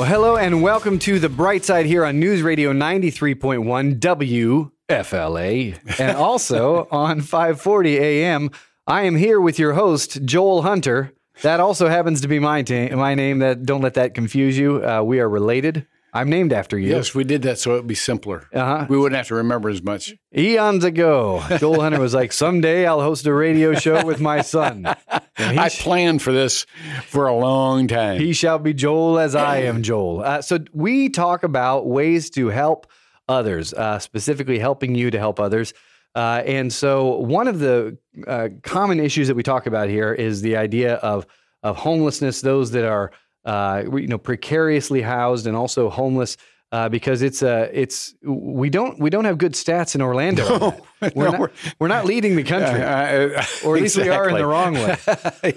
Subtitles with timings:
[0.00, 6.16] Well, hello and welcome to the bright side here on News Radio 93.1 WFLA and
[6.16, 8.50] also on 540 AM.
[8.86, 11.12] I am here with your host, Joel Hunter.
[11.42, 13.40] That also happens to be my, ta- my name.
[13.40, 14.82] That Don't let that confuse you.
[14.82, 15.86] Uh, we are related.
[16.12, 16.88] I'm named after you.
[16.90, 18.48] Yes, we did that so it'd be simpler.
[18.52, 18.86] Uh-huh.
[18.88, 20.14] We wouldn't have to remember as much.
[20.36, 24.86] Eons ago, Joel Hunter was like, someday I'll host a radio show with my son.
[25.38, 26.66] I sh- planned for this
[27.06, 28.20] for a long time.
[28.20, 30.22] He shall be Joel as I am Joel.
[30.22, 32.86] Uh, so we talk about ways to help
[33.28, 35.72] others, uh, specifically helping you to help others.
[36.14, 37.96] Uh, and so one of the
[38.26, 41.26] uh, common issues that we talk about here is the idea of
[41.62, 43.12] of homelessness, those that are
[43.44, 46.36] uh, you know precariously housed and also homeless.
[46.72, 50.72] Uh, because it's uh, it's we don't we don't have good stats in Orlando.
[51.14, 54.28] we're, no, not, we're- we're not leading the country, Uh, or at least we are
[54.28, 54.96] in the wrong way.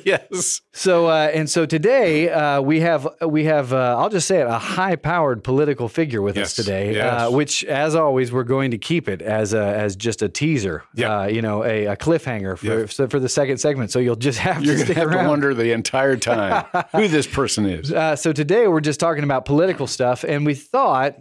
[0.05, 0.61] yes.
[0.72, 4.47] So uh, and so today uh, we have we have uh, I'll just say it
[4.47, 7.22] a high powered political figure with us today, yes.
[7.27, 10.83] uh, which as always we're going to keep it as a, as just a teaser,
[10.95, 11.22] Yeah.
[11.22, 13.91] uh, you know, a, a cliffhanger for so for the second segment.
[13.91, 17.28] So you'll just have You're to stick have to wonder the entire time who this
[17.28, 17.91] person is.
[17.91, 21.16] Uh, so today we're just talking about political stuff, and we thought,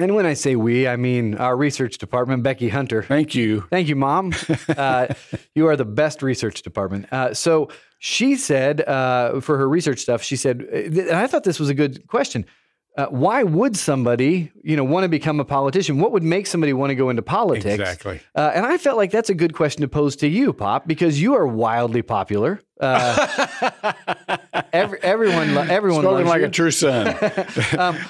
[0.00, 3.02] and when I say we, I mean our research department, Becky Hunter.
[3.02, 3.62] Thank you.
[3.70, 4.32] Thank you, Mom.
[4.76, 5.12] Uh,
[5.54, 7.12] you are the best research department.
[7.12, 11.58] Uh, so she said uh, for her research stuff, she said, and I thought this
[11.58, 12.46] was a good question.
[12.96, 16.00] Uh, why would somebody, you know, want to become a politician?
[16.00, 17.80] What would make somebody want to go into politics?
[17.80, 18.20] Exactly.
[18.34, 21.22] Uh, and I felt like that's a good question to pose to you, Pop, because
[21.22, 22.60] you are wildly popular.
[22.80, 23.92] Uh,
[24.72, 26.46] every, everyone, everyone Spoken like you.
[26.46, 27.08] a true son.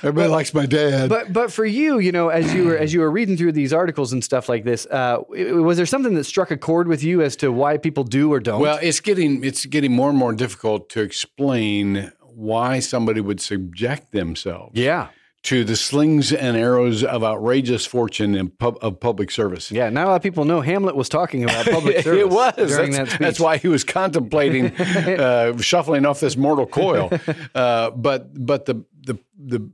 [0.03, 1.09] Everybody likes my dad.
[1.09, 3.73] But but for you, you know, as you were as you were reading through these
[3.73, 7.21] articles and stuff like this, uh, was there something that struck a chord with you
[7.21, 8.61] as to why people do or don't?
[8.61, 14.13] Well, it's getting it's getting more and more difficult to explain why somebody would subject
[14.13, 15.09] themselves yeah,
[15.43, 19.71] to the slings and arrows of outrageous fortune in pub, of public service.
[19.71, 19.89] yeah.
[19.89, 22.21] Not a lot of people know Hamlet was talking about public service.
[22.21, 22.55] it was.
[22.57, 23.19] during That's, that speech.
[23.21, 27.11] that's why he was contemplating uh, shuffling off this mortal coil.
[27.55, 29.71] Uh, but but the the the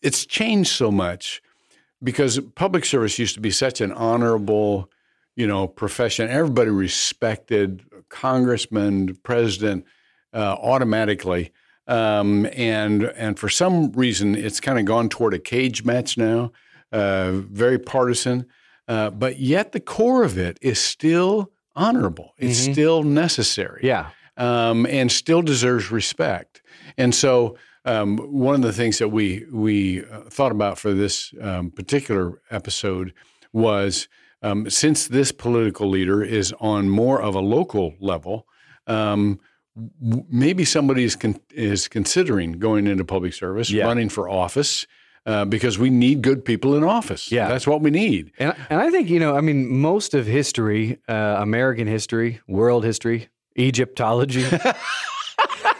[0.00, 1.42] it's changed so much
[2.02, 4.90] because public service used to be such an honorable,
[5.36, 6.28] you know, profession.
[6.28, 9.84] Everybody respected congressman, president
[10.32, 11.52] uh, automatically.
[11.86, 16.52] Um, and and for some reason, it's kind of gone toward a cage match now,
[16.92, 18.46] uh, very partisan.
[18.86, 22.34] Uh, but yet, the core of it is still honorable.
[22.38, 26.62] It's still necessary Yeah, um, and still deserves respect.
[26.96, 31.34] And so, um, one of the things that we we uh, thought about for this
[31.40, 33.12] um, particular episode
[33.52, 34.08] was
[34.42, 38.46] um, since this political leader is on more of a local level.
[38.86, 39.40] Um,
[40.30, 43.86] Maybe somebody is con- is considering going into public service, Yeah.
[43.86, 44.86] running for office,
[45.24, 47.32] uh, because we need good people in office.
[47.32, 47.48] Yeah.
[47.48, 48.32] that's what we need.
[48.38, 52.84] and and I think you know, I mean, most of history, uh, American history, world
[52.84, 53.28] history,
[53.58, 54.44] Egyptology.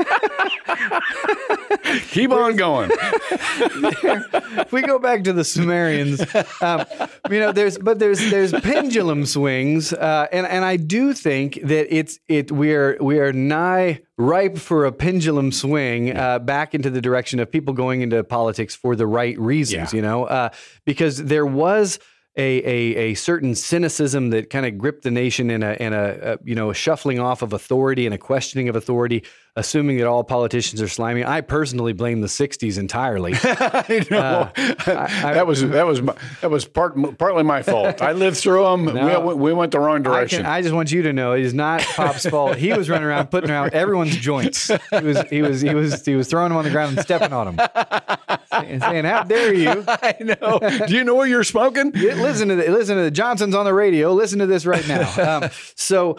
[2.10, 2.90] Keep on going.
[2.92, 6.22] if we go back to the Sumerians,
[6.60, 6.84] um,
[7.30, 11.94] you know, there's but there's there's pendulum swings, uh, and and I do think that
[11.94, 16.90] it's it we are we are nigh ripe for a pendulum swing uh, back into
[16.90, 19.92] the direction of people going into politics for the right reasons.
[19.92, 19.96] Yeah.
[19.96, 20.50] You know, uh,
[20.84, 21.98] because there was.
[22.34, 26.16] A, a, a certain cynicism that kind of gripped the nation in a in a,
[26.22, 29.22] a you know a shuffling off of authority and a questioning of authority,
[29.54, 31.22] assuming that all politicians are slimy.
[31.26, 33.34] I personally blame the '60s entirely.
[33.42, 35.34] Uh, I know.
[35.34, 38.00] that was that was my, that was part partly my fault.
[38.00, 38.84] I lived through them.
[38.94, 39.20] No.
[39.20, 40.38] we, we went the wrong I, direction.
[40.42, 42.56] can, I just want you to know it is not Pop's fault.
[42.56, 44.68] He was running around putting around everyone's joints.
[44.68, 47.32] He was he was he was he was throwing them on the ground and stepping
[47.32, 47.68] on them,
[48.52, 50.60] and saying, "How dare you?" I know.
[50.86, 51.90] Do you know where you're smoking?
[51.94, 54.12] listen to the, listen to the Johnsons on the radio.
[54.12, 55.02] Listen to this right now.
[55.42, 56.18] Um, so.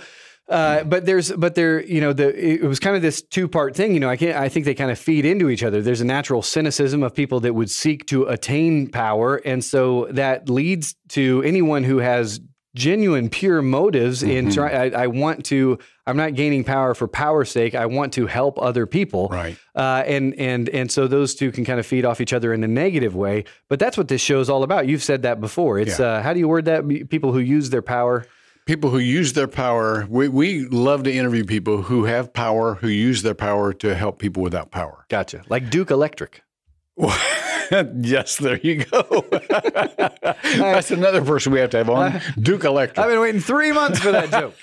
[0.50, 3.78] Uh, but there's, but there, you know, the it was kind of this two part
[3.78, 3.94] thing.
[3.94, 4.38] You know, I can't.
[4.38, 5.81] I think they kind of feed into each other.
[5.81, 10.50] There's a natural cynicism of people that would seek to attain power, and so that
[10.50, 12.42] leads to anyone who has
[12.75, 14.54] genuine, pure motives in Mm-hmm.
[14.54, 14.94] trying.
[14.96, 15.80] I, I want to.
[16.06, 17.76] I'm not gaining power for power's sake.
[17.76, 19.30] I want to help other people.
[19.30, 19.58] Right.
[19.74, 22.64] Uh, and and and so those two can kind of feed off each other in
[22.64, 23.46] a negative way.
[23.70, 24.88] But that's what this show is all about.
[24.88, 25.80] You've said that before.
[25.80, 26.06] It's Yeah.
[26.06, 26.88] uh, how do you word that?
[27.10, 28.26] People who use their power.
[28.66, 30.06] People who use their power.
[30.10, 34.20] We, we love to interview people who have power, who use their power to help
[34.20, 35.06] people without power.
[35.10, 35.44] Gotcha.
[35.50, 36.43] Like Duke Electric.
[38.01, 39.25] yes, there you go.
[40.57, 42.22] That's another person we have to have on.
[42.40, 43.00] Duke Electric.
[43.00, 44.54] I've been waiting three months for that joke.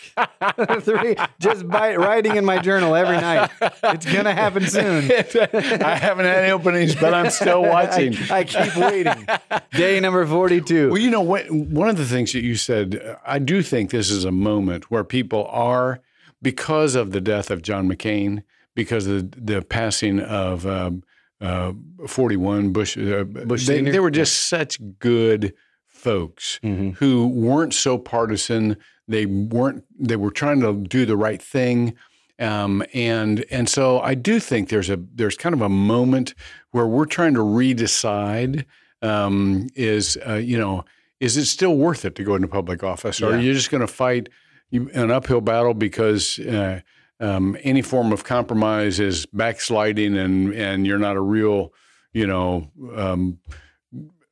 [0.82, 3.50] three, just by writing in my journal every night.
[3.82, 5.10] It's gonna happen soon.
[5.10, 8.14] I haven't had any openings, but I'm still watching.
[8.30, 9.26] I, I keep waiting.
[9.72, 10.90] Day number forty-two.
[10.90, 11.50] Well, you know what?
[11.50, 15.02] One of the things that you said, I do think this is a moment where
[15.02, 16.00] people are,
[16.40, 18.44] because of the death of John McCain,
[18.76, 21.02] because of the, the passing of um,
[21.40, 21.72] uh,
[22.06, 25.54] 41 Bush, uh, Bush they, they were just such good
[25.86, 26.90] folks Mm-hmm.
[26.92, 28.76] who weren't so partisan.
[29.08, 29.84] They weren't.
[29.98, 31.94] They were trying to do the right thing.
[32.38, 36.34] Um, and and so I do think there's a there's kind of a moment
[36.70, 38.64] where we're trying to redecide
[39.02, 40.84] um, is uh, you know
[41.20, 43.82] is it still worth it to go into public office, or are you just going
[43.82, 44.28] to fight
[44.72, 46.80] an uphill battle because uh,
[47.20, 51.72] um, any form of compromise is backsliding and and you're not a real
[52.12, 53.38] you know um,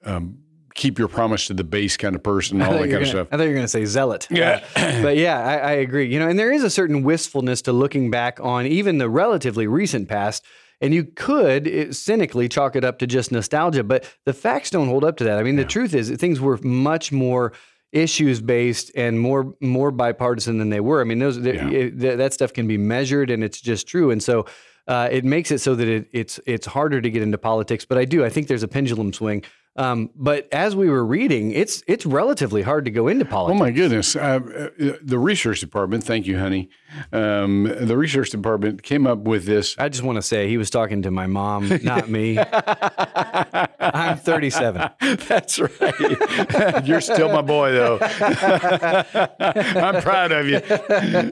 [0.04, 0.38] um,
[0.78, 3.28] keep your promise to the base kind of person, all that kind of gonna- stuff.
[3.32, 4.28] I thought you were going to say zealot.
[4.30, 4.64] Yeah.
[5.02, 6.06] But yeah, I, I agree.
[6.06, 9.66] You know, and there is a certain wistfulness to looking back on even the relatively
[9.66, 10.44] recent past.
[10.80, 14.86] And you could eh, cynically chalk it up to just nostalgia, but the facts don't
[14.86, 15.38] hold up to that.
[15.38, 17.52] I mean, the truth is things were much more
[17.92, 21.00] issues based and more more bipartisan than they were.
[21.00, 21.68] I mean, those th- Yeah.
[21.70, 24.10] it- th- that stuff can be measured, and it's just true.
[24.10, 24.44] And so
[24.86, 27.84] uh, it makes it so that it, it's it's harder to get into politics.
[27.84, 28.24] But I do.
[28.24, 29.42] I think there's a pendulum swing.
[29.78, 33.56] Um, but as we were reading, it's it's relatively hard to go into politics.
[33.56, 34.16] Oh my goodness!
[34.16, 36.68] Uh, uh, the research department, thank you, honey.
[37.12, 39.76] Um, the research department came up with this.
[39.78, 42.38] I just want to say he was talking to my mom, not me.
[43.78, 44.90] I'm 37.
[45.28, 46.84] That's right.
[46.84, 47.98] You're still my boy, though.
[49.40, 50.60] I'm proud of you.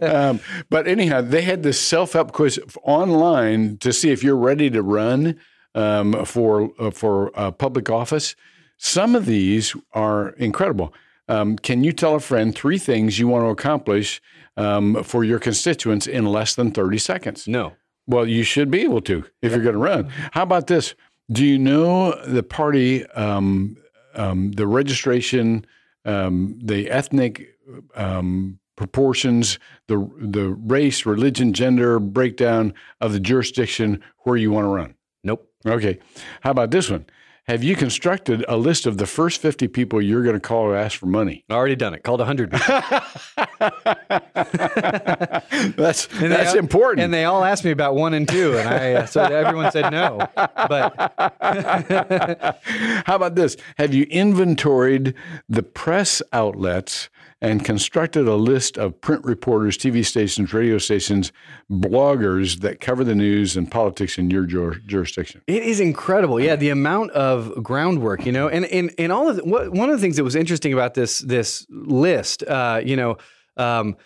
[0.07, 0.41] Um,
[0.71, 5.37] but anyhow, they had this self-help quiz online to see if you're ready to run
[5.77, 8.35] um, for uh, for uh, public office.
[8.79, 10.93] Some of these are incredible.
[11.29, 14.21] Um, can you tell a friend three things you want to accomplish
[14.57, 17.49] um, for your constituents in less than 30 seconds?
[17.49, 17.73] No.
[18.07, 20.11] Well, you should be able to if you're going to run.
[20.33, 20.95] How about this?
[21.31, 23.77] Do you know the party, um,
[24.15, 25.67] um, the registration,
[26.05, 27.59] um, the ethnic
[27.97, 29.59] um, proportions,
[29.89, 34.96] the the race, religion, gender breakdown of the jurisdiction where you want to run?
[35.67, 35.99] Okay.
[36.43, 37.07] How about this one?
[37.49, 40.75] Have you constructed a list of the first 50 people you're going to call to
[40.77, 41.45] ask for money?
[41.49, 42.03] I Already done it.
[42.03, 42.67] Called 100 people.
[45.77, 47.05] That's And that's all- important.
[47.05, 49.91] And they all asked me about one and two, and I uh, so everyone said
[49.93, 50.19] no.
[50.35, 50.95] But
[53.07, 53.57] How about this?
[53.79, 55.15] Have you inventoried
[55.49, 57.09] the press outlets
[57.43, 61.33] and constructed a list of print reporters, TV stations, radio stations,
[61.71, 65.43] bloggers that cover the news and politics in your jur- jurisdiction?
[65.47, 66.41] It is incredible.
[66.41, 69.91] Yeah, the amount of groundwork, you know, and and and all of the, what, one
[69.91, 73.19] of the things that was interesting about this this list, uh, you know,
[73.57, 73.97] um,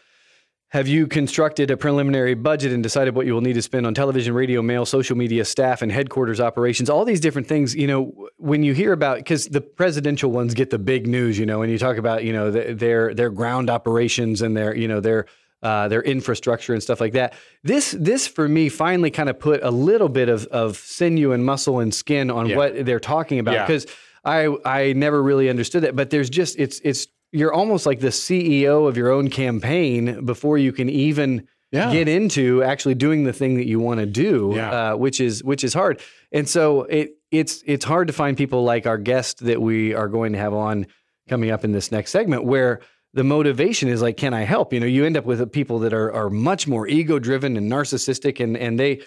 [0.70, 3.94] have you constructed a preliminary budget and decided what you will need to spend on
[3.94, 6.88] television, radio, mail, social media, staff, and headquarters operations?
[6.88, 10.70] All these different things, you know, when you hear about because the presidential ones get
[10.70, 13.68] the big news, you know, and you talk about you know th- their their ground
[13.68, 15.26] operations and their you know their
[15.62, 17.34] uh, their infrastructure and stuff like that.
[17.64, 21.44] This this for me finally kind of put a little bit of of sinew and
[21.44, 22.56] muscle and skin on Yeah.
[22.56, 23.66] what they're talking about Yeah.
[23.66, 23.86] because
[24.24, 28.08] I I never really understood that, But there's just it's it's you're almost like the
[28.08, 31.92] CEO of your own campaign before you can even Yeah.
[31.92, 34.70] get into actually doing the thing that you want to do, Yeah.
[34.92, 36.00] uh, which is which is hard.
[36.32, 40.08] And so it it's it's hard to find people like our guest that we are
[40.08, 40.86] going to have on
[41.28, 42.80] coming up in this next segment where
[43.14, 44.72] the motivation is like, can I help?
[44.72, 47.70] You know, you end up with people that are are much more ego driven and
[47.70, 49.00] narcissistic, and and they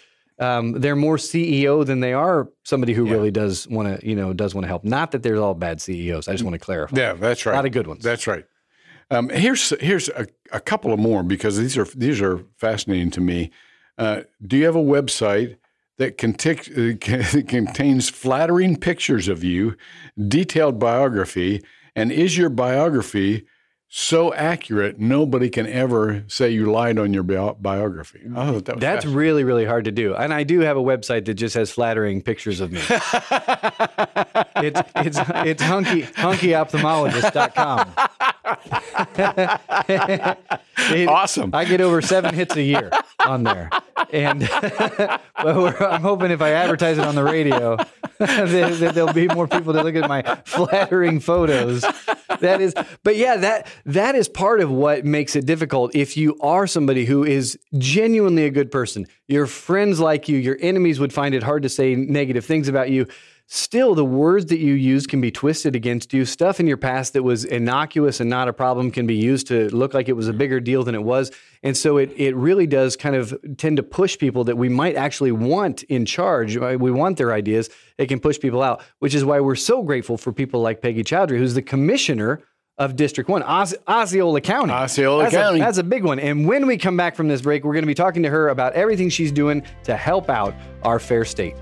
[0.44, 4.34] um, they're more CEO than they are somebody who really does want to you know
[4.34, 4.84] does want to help.
[4.84, 6.28] Not that there's all bad CEOs.
[6.28, 6.98] I just want to clarify.
[6.98, 7.54] Yeah, that's right.
[7.54, 8.04] A lot of good ones.
[8.04, 8.46] That's right.
[9.10, 13.22] Um, here's here's a, a couple of more because these are these are fascinating to
[13.22, 13.52] me.
[13.98, 15.58] Uh, do you have a website
[15.98, 19.78] that uh, contains flattering pictures of you,
[20.28, 21.64] detailed biography,
[21.96, 23.46] and is your biography
[23.96, 28.22] so accurate nobody can ever say you lied on your bi- biography?
[28.36, 30.16] Oh, that That's really, really hard to do.
[30.16, 32.80] And I do have a website that just has flattering pictures of me.
[34.56, 37.94] it's it's it's hunky hunkyophthalmologist.com.
[40.90, 41.52] It- awesome.
[41.54, 43.70] I get over seven hits a year on there.
[44.14, 44.48] And
[45.36, 47.78] I'm hoping if I advertise it on the radio,
[48.20, 51.82] that there'll be more people to look at my flattering photos.
[52.40, 55.96] That is, but yeah, that that is part of what makes it difficult.
[55.96, 60.58] If you are somebody who is genuinely a good person, your friends like you, your
[60.62, 63.08] enemies would find it hard to say negative things about you.
[63.56, 66.26] Still the words that you use can be twisted against you.
[66.26, 69.70] Stuff in your past that was innocuous and not a problem can be used to
[69.70, 71.32] look like it was a bigger deal than it was.
[71.62, 74.96] And so it it really does kind of tend to push people that we might
[74.96, 76.58] actually want in charge.
[76.58, 77.70] Uh, we want their ideas.
[78.00, 81.04] It can push people out, which is why we're so grateful for people like Peggy
[81.04, 82.42] Choudhry, who's the commissioner
[82.80, 84.74] of District 1, Os- Osceola County.
[84.74, 85.60] Osceola that's County.
[85.60, 86.18] A, that's a big one.
[86.20, 88.50] And when we come back from this break, we're going to be talking to her
[88.50, 91.56] about everything she's doing to help out our fair state.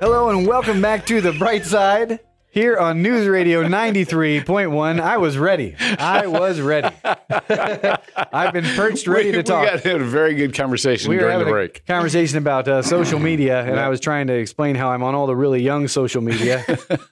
[0.00, 5.00] Hello and welcome back to the bright side here on News Radio 93.1.
[5.00, 5.76] I was ready.
[5.78, 6.94] I was ready.
[7.04, 9.62] I've been perched ready we, to talk.
[9.62, 11.84] We got a very good conversation we during the break.
[11.86, 15.26] conversation about uh, social media, and I was trying to explain how I'm on all
[15.26, 16.64] the really young social media.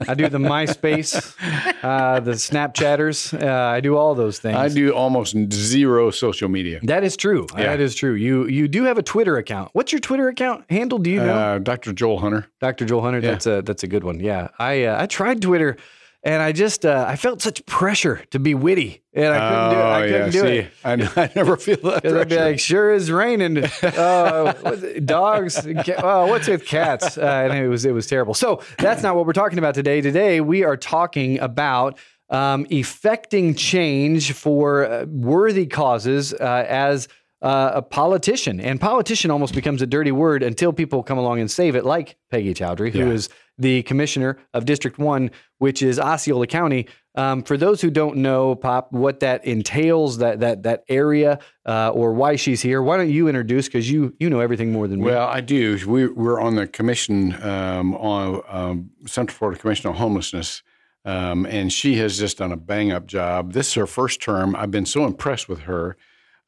[0.09, 1.35] I do the MySpace,
[1.83, 3.41] uh, the Snapchatters.
[3.41, 4.57] Uh, I do all those things.
[4.57, 6.81] I do almost zero social media.
[6.83, 7.47] That is true.
[7.53, 7.65] Yeah.
[7.65, 8.15] That is true.
[8.15, 9.71] You you do have a Twitter account.
[9.75, 10.99] What's your Twitter account handle?
[10.99, 11.35] Do you know?
[11.35, 11.93] Uh, Dr.
[11.93, 12.47] Joel Hunter.
[12.61, 12.87] Dr.
[12.87, 13.21] Joel Hunter.
[13.21, 14.21] That's a that's a good one.
[14.21, 15.77] Yeah, I uh, I tried Twitter,
[16.23, 19.77] and I just uh, I felt such pressure to be witty, and I couldn't do
[19.77, 19.83] it.
[19.83, 20.31] I Oh, couldn't yeah.
[20.31, 20.71] do See, it.
[21.17, 22.51] I, I never feel that Because I'd be pressure.
[22.51, 23.65] like, sure is raining.
[23.83, 24.53] Uh,
[25.05, 25.67] dogs.
[25.99, 27.17] Oh, what's with cats?
[27.19, 28.35] Uh, and it was it was terrible.
[28.35, 30.01] So that's not what we're talking about today.
[30.01, 31.99] Today we are talking about
[32.31, 37.09] um, effecting change for uh, worthy causes uh, as
[37.43, 38.61] uh, a politician.
[38.61, 42.17] And politician almost becomes a dirty word until people come along and save it, like
[42.31, 43.11] Peggy Choudhry, who Yeah.
[43.13, 43.29] is
[43.59, 46.87] the commissioner of District 1, which is Osceola County.
[47.15, 51.89] Um, for those who don't know, Pop, what that entails, that that that area, uh,
[51.91, 53.67] or why she's here, why don't you introduce?
[53.67, 55.07] Because you you know everything more than me.
[55.07, 55.79] Well, I do.
[55.87, 60.63] We, we're on the commission um, on um, Central Florida Commission on Homelessness,
[61.07, 63.55] um, and she has just done a bang up job.
[63.55, 64.55] This is her first term.
[64.55, 65.97] I've been so impressed with her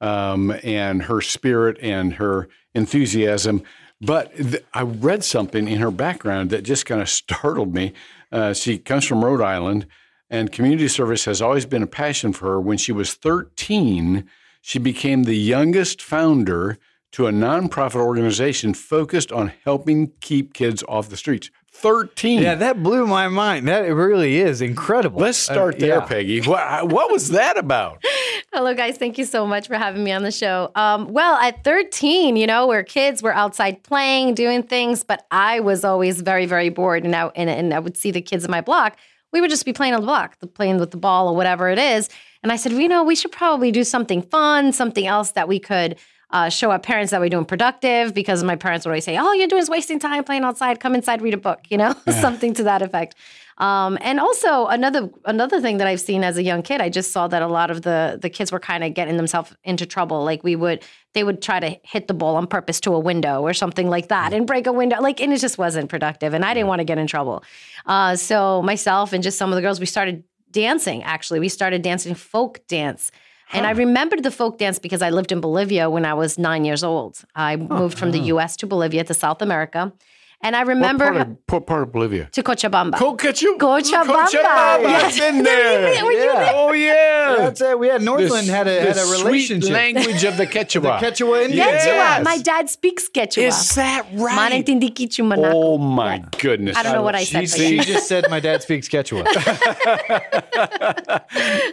[0.03, 3.63] um, and her spirit and her enthusiasm.
[4.01, 7.93] But th- I read something in her background that just kind of startled me.
[8.31, 9.87] Uh, she comes from Rhode Island,
[10.31, 12.61] and community service has always been a passion for her.
[12.61, 14.29] When she was 13,
[14.61, 16.79] she became the youngest founder
[17.13, 21.51] to a nonprofit organization focused on helping keep kids off the streets.
[21.73, 22.43] 13.
[22.43, 23.69] yeah, that blew my mind.
[23.69, 25.21] That really is incredible.
[25.21, 26.05] Let's start Uh, there, yeah.
[26.07, 26.41] Peggy.
[26.41, 28.03] What, what was that about?
[28.53, 28.97] Hello, guys.
[28.97, 30.73] Thank you so much for having me on the show.
[30.75, 35.61] Um, well, at 13, you know, we're kids, we're outside playing, doing things, but I
[35.61, 37.05] was always very, very bored.
[37.05, 38.97] And I, and, and I would see the kids in my block.
[39.33, 41.79] We would just be playing on the block, playing with the ball or whatever it
[41.79, 42.09] is.
[42.43, 45.47] And I said, well, you know, we should probably do something fun, something else that
[45.47, 45.97] we could
[46.31, 49.35] uh, show our parents that we're doing productive because my parents would always say, all
[49.35, 50.79] you're doing is wasting time playing outside.
[50.79, 53.15] Come inside, read a book, you know, something to that effect.
[53.59, 57.11] Um, and also another another thing that I've seen as a young kid, I just
[57.11, 60.23] saw that a lot of the the kids were kind of getting themselves into trouble.
[60.23, 63.43] Like we would, they would try to hit the ball on purpose to a window
[63.43, 65.01] or something like that, and break a window.
[65.01, 66.35] Like, and it just wasn't productive.
[66.35, 67.43] And I didn't want to get in trouble.
[67.85, 71.03] Uh, so myself and just some of the girls, we started dancing.
[71.03, 73.11] Actually, we started dancing folk dance.
[73.53, 76.65] And I remembered the folk dance because I lived in Bolivia when I was nine
[76.65, 77.23] years old.
[77.35, 78.57] I moved from the U.S.
[78.59, 79.93] to Bolivia to South America,
[80.41, 82.29] and I What remember part of, what part of Bolivia?
[82.33, 82.93] to Cochabamba.
[82.95, 84.27] Cocachu- Cochabamba.
[84.27, 84.83] Cochabamba.
[84.83, 85.05] Yes.
[85.05, 86.05] I've been there.
[86.05, 86.53] Were you Yeah.
[86.55, 87.35] Oh, yeah.
[87.39, 87.79] That's it.
[87.79, 89.71] We had Northland The- had a had a sweet relationship.
[89.73, 91.01] language of the Quechua.
[91.01, 91.69] The Quechua Indians.
[91.69, 91.85] Quechua.
[91.85, 92.25] Yes.
[92.25, 93.49] My dad speaks Quechua.
[93.49, 94.37] Is that right?
[94.37, 96.77] Mana entindi Quichu Oh my goodness!
[96.77, 97.59] I don't know what I She, said.
[97.59, 99.25] but she just said my dad speaks Quechua.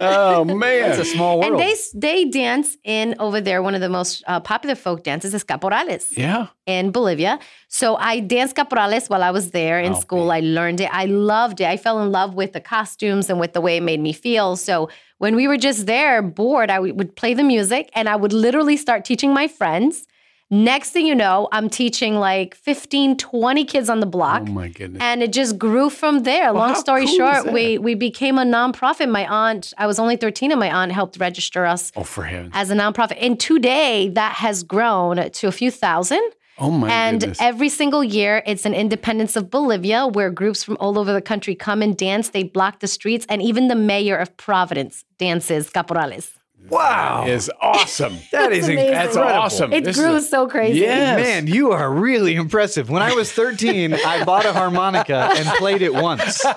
[0.01, 0.91] Oh man!
[0.91, 1.53] It's a small world.
[1.53, 3.61] And they they dance in over there.
[3.61, 6.47] One of the most uh, popular folk dances is caporales yeah.
[6.65, 7.39] in Bolivia.
[7.67, 10.31] So I danced caporales while I was there in Oh, school.
[10.31, 10.89] I learned it.
[10.91, 11.67] I loved it.
[11.67, 14.55] I fell in love with the costumes and with the way it made me feel.
[14.55, 18.15] So when we were just there bored, I would would play the music and I
[18.15, 20.07] would literally start teaching my friends.
[20.51, 24.43] Next thing you know, I'm teaching like 15, 20 kids on the block.
[24.45, 25.01] Oh my goodness!
[25.01, 26.53] and it just grew from there.
[26.53, 29.09] Well, Long story cool short, we we became a nonprofit.
[29.09, 32.51] My aunt, I was only 13 and my aunt helped register us oh, for heaven!
[32.53, 33.17] as a nonprofit.
[33.19, 36.21] And today that has grown to a few thousand.
[36.57, 37.37] Oh my and goodness!
[37.41, 41.53] every single year, it's an independence of Bolivia where groups from all over the country
[41.55, 42.29] come and dance.
[42.29, 46.31] They block the streets, and even the mayor of Providence dances caporales.
[46.69, 47.25] Wow.
[47.27, 48.17] is awesome.
[48.31, 48.91] That is amazing.
[48.91, 49.41] That's incredible.
[49.41, 49.73] awesome.
[49.73, 50.79] It This grew a- so crazy.
[50.79, 51.17] Yes.
[51.19, 52.89] Man, you are really impressive.
[52.89, 56.43] When I was 13, I bought a harmonica and played it once.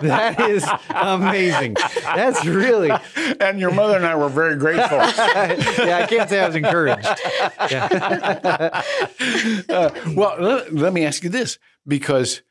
[0.00, 1.74] That is amazing.
[2.02, 2.90] That's really,
[3.38, 4.96] and your mother and I were very grateful.
[4.98, 7.06] yeah, I can't say I was encouraged.
[9.68, 12.42] Uh, well, let, let me ask you this because,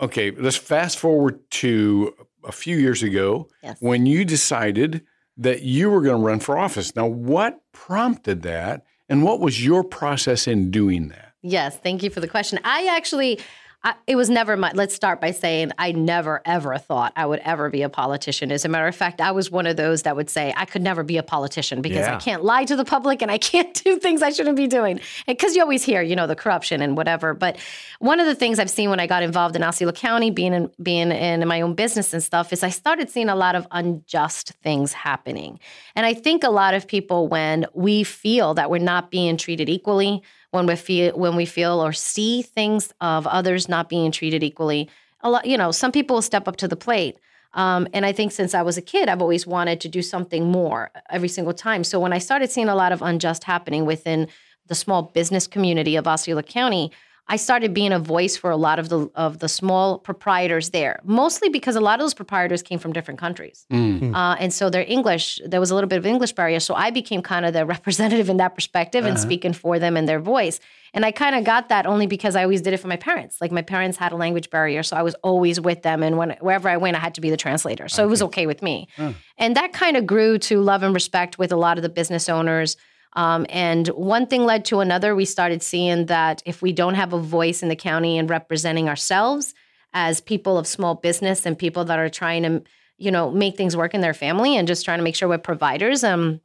[0.00, 2.12] okay, let's fast forward to
[2.44, 3.76] a few years ago Yes.
[3.80, 5.02] when you decided
[5.38, 6.94] that you were going to run for office.
[6.94, 11.32] Now, what prompted that, and what was your process in doing that?
[11.42, 12.58] Yes, thank you for the question.
[12.64, 13.38] I actually
[13.84, 17.38] I, it was never my, let's start by saying I never ever thought I would
[17.44, 18.50] ever be a politician.
[18.50, 20.82] As a matter of fact, I was one of those that would say I could
[20.82, 22.16] never be a politician because Yeah.
[22.16, 24.98] I can't lie to the public and I can't do things I shouldn't be doing.
[25.28, 27.34] Because you always hear, you know, the corruption and whatever.
[27.34, 27.56] But
[28.00, 30.70] one of the things I've seen when I got involved in Osceola County, being in
[30.82, 34.54] being in my own business and stuff, is I started seeing a lot of unjust
[34.62, 35.60] things happening.
[35.94, 39.68] And I think a lot of people, when we feel that we're not being treated
[39.68, 44.42] equally, when we feel when we feel or see things of others not being treated
[44.42, 44.88] equally,
[45.20, 47.18] a lot, you know, some people will step up to the plate.
[47.54, 50.50] Um, and I think since I was a kid, I've always wanted to do something
[50.50, 51.82] more every single time.
[51.82, 54.28] So when I started seeing a lot of unjust happening within
[54.66, 56.92] the small business community of Osceola County,
[57.30, 61.00] I started being a voice for a lot of the of the small proprietors there.
[61.04, 63.96] Mostly because a lot of those proprietors came from different countries, mm.
[64.14, 64.42] uh, hmm.
[64.42, 66.60] and so their English there was a little bit of English barrier.
[66.60, 69.26] So I became kind of the representative in that perspective and uh-huh.
[69.26, 70.58] speaking for them and their voice.
[70.94, 73.42] And I kind of got that only because I always did it for my parents.
[73.42, 76.30] Like my parents had a language barrier, so I was always with them, and when
[76.40, 77.88] wherever I went, I had to be the translator.
[77.88, 78.88] So it was okay with me.
[79.36, 82.28] And that kind of grew to love and respect with a lot of the business
[82.28, 82.76] owners.
[83.14, 85.14] Um, and one thing led to another.
[85.14, 88.88] We started seeing that if we don't have a voice in the county and representing
[88.88, 89.54] ourselves
[89.92, 92.62] as people of small business and people that are trying to,
[92.98, 95.38] you know, make things work in their family and just trying to make sure we're
[95.38, 96.40] providers, um,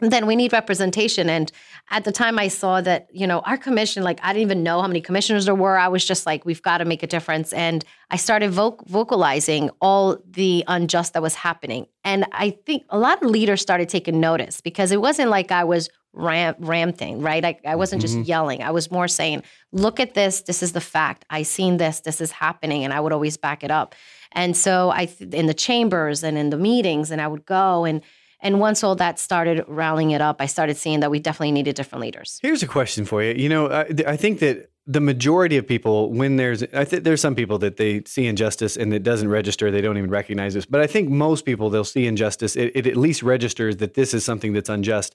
[0.00, 1.28] then we need representation.
[1.28, 1.50] And
[1.90, 4.80] at the time, I saw that, you know, our commission, like, I didn't even know
[4.80, 5.76] how many commissioners there were.
[5.76, 7.52] I was just like, we've got to make a difference.
[7.52, 11.86] And I started voc- vocalizing all the unjust that was happening.
[12.04, 15.64] And I think a lot of leaders started taking notice because it wasn't like I
[15.64, 17.44] was ram- ranting, right?
[17.44, 18.24] I, I wasn't just mm-hmm.
[18.24, 18.62] yelling.
[18.62, 20.42] I was more saying, look at this.
[20.42, 21.24] This is the fact.
[21.30, 22.00] I seen this.
[22.00, 22.84] This is happening.
[22.84, 23.94] And I would always back it up.
[24.32, 27.84] And so I, th- in the chambers and in the meetings, and I would go
[27.84, 28.02] and,
[28.40, 31.74] and once all that started rallying it up, I started seeing that we definitely needed
[31.74, 32.38] different leaders.
[32.40, 33.34] Here's a question for you.
[33.34, 37.20] You know, I, I think that the majority of people, when there's, I think there's
[37.20, 40.66] some people that they see injustice and it doesn't register, they don't even recognize this.
[40.66, 42.54] But I think most people, they'll see injustice.
[42.54, 45.14] It, it at least registers that this is something that's unjust.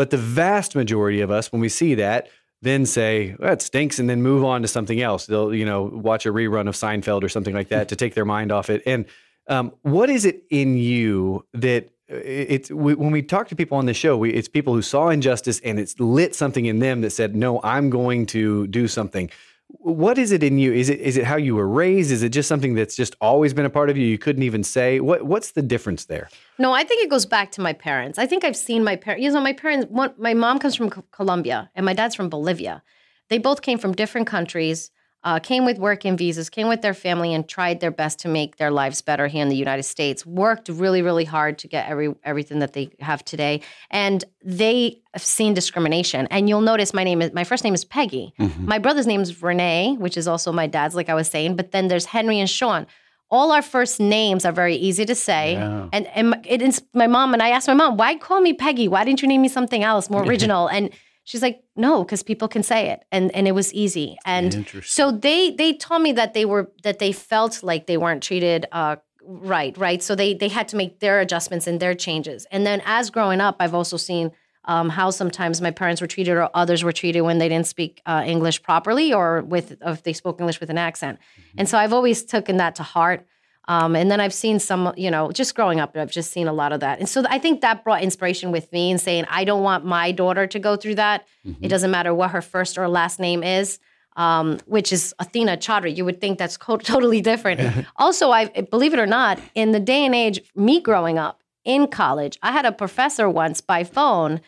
[0.00, 2.30] But the vast majority of us, when we see that,
[2.62, 5.26] then say, well, that stinks, and then move on to something else.
[5.26, 8.24] They'll, you know, watch a rerun of Seinfeld or something like that to take their
[8.24, 8.82] mind off it.
[8.86, 9.04] And
[9.46, 13.76] um, what is it in you that uh, it's we, when we talk to people
[13.76, 17.02] on the show, we, it's people who saw injustice and it's lit something in them
[17.02, 19.30] that said, "No, I'm going to do something."
[19.72, 20.72] What is it in you?
[20.72, 22.10] Is it is it how you were raised?
[22.10, 24.04] Is it just something that's just always been a part of you?
[24.04, 26.28] You couldn't even say what What's the difference there?
[26.58, 28.18] No, I think it goes back to my parents.
[28.18, 29.22] I think I've seen my parents.
[29.24, 29.86] You know, my parents.
[30.18, 32.82] My mom comes from Colombia, and my dad's from Bolivia.
[33.28, 34.90] They both came from different countries.
[35.22, 38.56] Uh, came with working visas, came with their family, and tried their best to make
[38.56, 40.24] their lives better here in the United States.
[40.24, 45.22] Worked really, really hard to get every everything that they have today, and they have
[45.22, 46.26] seen discrimination.
[46.30, 48.32] And you'll notice my name is my first name is Peggy.
[48.58, 51.56] My brother's name is Renee, which is also my dad's, like I was saying.
[51.56, 52.86] But then there's Henry and Sean
[53.30, 55.52] all our first names are very easy to say.
[55.52, 55.88] Yeah.
[55.92, 58.52] And, and my- it is my mom, and I asked my mom, why call me
[58.52, 58.88] Peggy?
[58.88, 60.66] Why didn't you name me something else more original?
[60.68, 60.90] and
[61.30, 63.04] she's like, no, because people can say it.
[63.12, 64.16] And and it was easy.
[64.24, 68.22] And so they they told me that they were that they felt like they weren't
[68.22, 70.02] treated uh, right, right.
[70.02, 72.46] So they they had to make their adjustments and their changes.
[72.50, 74.32] And then as growing up, I've also seen
[74.64, 78.02] um, how sometimes my parents were treated or others were treated when they didn't speak
[78.06, 81.20] uh, English properly or with or if they spoke English with an accent.
[81.56, 83.24] And so I've always taken that to heart.
[83.70, 86.52] Um, and then I've seen some, you know, just growing up, I've just seen a
[86.52, 86.98] lot of that.
[86.98, 90.10] And so I think that brought inspiration with me in saying, I don't want my
[90.10, 91.24] daughter to go through that.
[91.62, 93.78] It doesn't matter what her first or last name is,
[94.16, 95.96] um, which is Athena Choudhry.
[95.96, 97.86] You would think that's co- totally different.
[97.96, 101.86] also, I believe it or not, in the day and age, me growing up in
[101.86, 104.40] college, I had a professor once by phone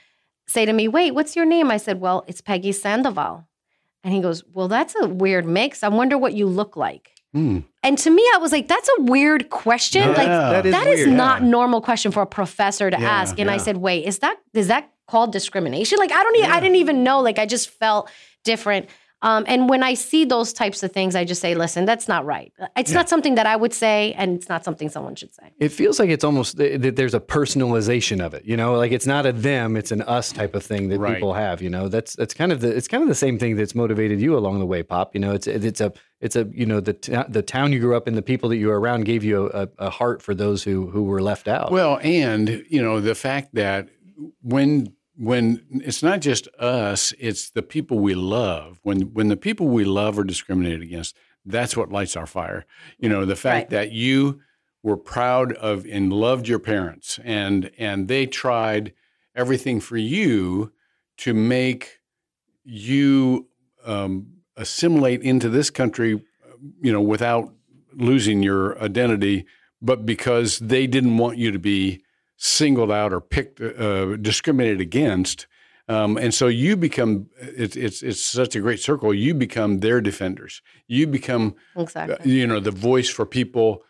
[0.49, 1.71] say to me, Wait, what's your name?
[1.71, 3.47] I said, Well, it's Peggy Sandoval.
[4.03, 5.85] And he goes, Well, that's a weird mix.
[5.85, 7.13] I wonder what you look like.
[7.33, 7.61] Hmm.
[7.83, 10.07] And to me, I was like, that's a weird question.
[10.09, 11.49] like that is that is weird, not yeah.
[11.49, 13.39] normal question for a professor to Yeah, ask.
[13.39, 15.99] And I said, wait, is that is that called discrimination?
[15.99, 17.21] Like I don't even I didn't even know.
[17.21, 18.11] Like I just felt
[18.45, 18.89] different.
[19.23, 22.25] Um, and when I see those types of things, I just say, listen, that's not
[22.27, 22.53] right.
[22.77, 25.53] It's not something that I would say, and it's not something someone should say.
[25.59, 28.45] It feels like it's almost that there's a personalization of it.
[28.45, 31.15] You know, like it's not a them, it's an us type of thing that Right.
[31.15, 31.63] people have.
[31.63, 34.21] You know, that's that's kind of the it's kind of the same thing that's motivated
[34.21, 35.15] you along the way, Pop.
[35.15, 37.97] You know, it's it's a it's a you know the t- the town you grew
[37.97, 40.63] up in, the people that you were around gave you a, a heart for those
[40.63, 41.71] who who were left out.
[41.71, 43.89] Well, and you know the fact that
[44.43, 48.81] when when it's not just us, it's the people we love.
[48.83, 52.65] When when the people we love are discriminated against, that's what lights our fire.
[52.99, 53.71] You know the fact Right.
[53.71, 54.41] that you
[54.83, 58.93] were proud of and loved your parents, and and they tried
[59.37, 60.73] everything for you
[61.19, 62.01] to make
[62.65, 63.47] you
[63.85, 66.21] um, assimilate into this country,
[66.81, 67.55] you know, without
[67.95, 69.45] losing your identity,
[69.81, 72.03] but because they didn't want you to be
[72.47, 75.47] singled out or picked, uh, discriminated against.
[75.89, 79.15] Um, and so you become it's, it's it's such a great circle.
[79.15, 80.61] You become their defenders.
[80.89, 82.17] You become Exactly.
[82.17, 83.83] uh, you know the voice for people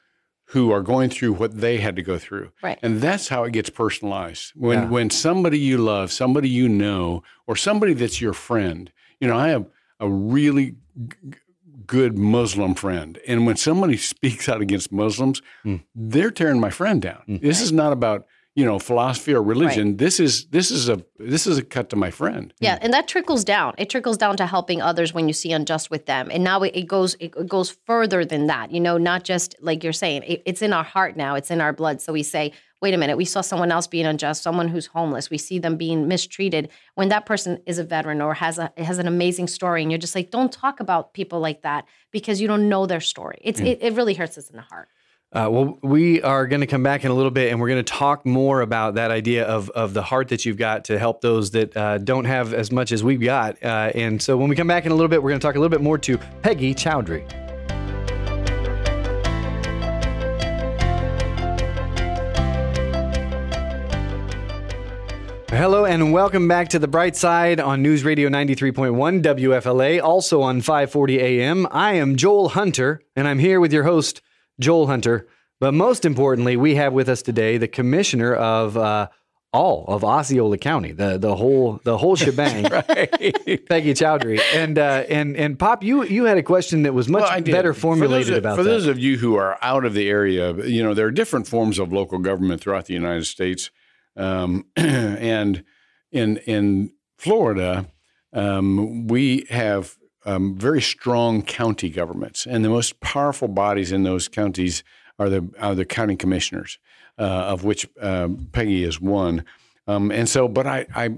[0.47, 2.51] who are going through what they had to go through.
[2.63, 2.79] Right.
[2.83, 4.53] And that's how it gets personalized.
[4.55, 4.89] When Yeah.
[4.89, 8.93] when somebody you love, somebody you know, or somebody that's your friend.
[9.21, 9.67] You know, I have
[10.01, 10.73] a really
[11.09, 11.39] g- g-
[11.87, 15.85] good Muslim friend, and when somebody speaks out against Muslims, Mm.
[15.95, 17.23] they're tearing my friend down.
[17.43, 19.97] This is not about you know philosophy or religion.
[19.97, 22.53] This is this is a this is a cut to my friend.
[22.61, 23.75] Yeah, and that trickles down.
[23.79, 26.77] It trickles down to helping others when you see unjust with them, and now it,
[26.77, 28.71] it goes it goes further than that.
[28.71, 31.35] You know, not just like you're saying, it, it's in our heart now.
[31.35, 32.03] It's in our blood.
[32.03, 35.31] So we say, wait a minute, we saw someone else being unjust, someone who's homeless.
[35.31, 36.69] We see them being mistreated.
[36.95, 39.99] When that person is a veteran or has a has an amazing story, and you're
[39.99, 43.39] just like, don't talk about people like that because you don't know their story.
[43.43, 43.67] It's mm.
[43.69, 44.89] it, it really hurts us in the heart.
[45.35, 47.83] Uh, well, we are going to come back in a little bit, and we're going
[47.83, 51.23] to talk more about that idea of of the heart that you've got to help
[51.23, 53.57] those that uh, don't have as much as we've got.
[53.63, 55.55] Uh, and so, when we come back in a little bit, we're going to talk
[55.55, 57.27] a little bit more to Peggy Choudhry.
[65.49, 70.61] Hello and welcome back to the bright side on News Radio 93.1 WFLA, also on
[70.61, 71.67] 540 AM.
[71.71, 74.23] I am Joel Hunter, and I'm here with your host,
[74.63, 75.29] Joel Hunter.
[75.61, 79.09] But most importantly, we have with us today the commissioner of uh,
[79.53, 84.41] all of Osceola County, the the whole the whole shebang, Peggy Choudhry.
[84.55, 87.75] And uh, and and Pop, you you had a question that was much Well, better
[87.75, 88.71] For formulated about For that.
[88.71, 91.79] those of you who are out of the area, you know there are different forms
[91.79, 93.71] of local government throughout the United States,
[94.17, 95.65] um, and
[96.11, 97.87] in in Florida,
[98.33, 104.29] um, we have um, very strong county governments, and the most powerful bodies in those
[104.29, 104.85] counties
[105.19, 106.79] are the are the county commissioners,
[107.19, 109.45] uh, of which um, Peggy is one.
[109.87, 111.11] Um, and so, but I I,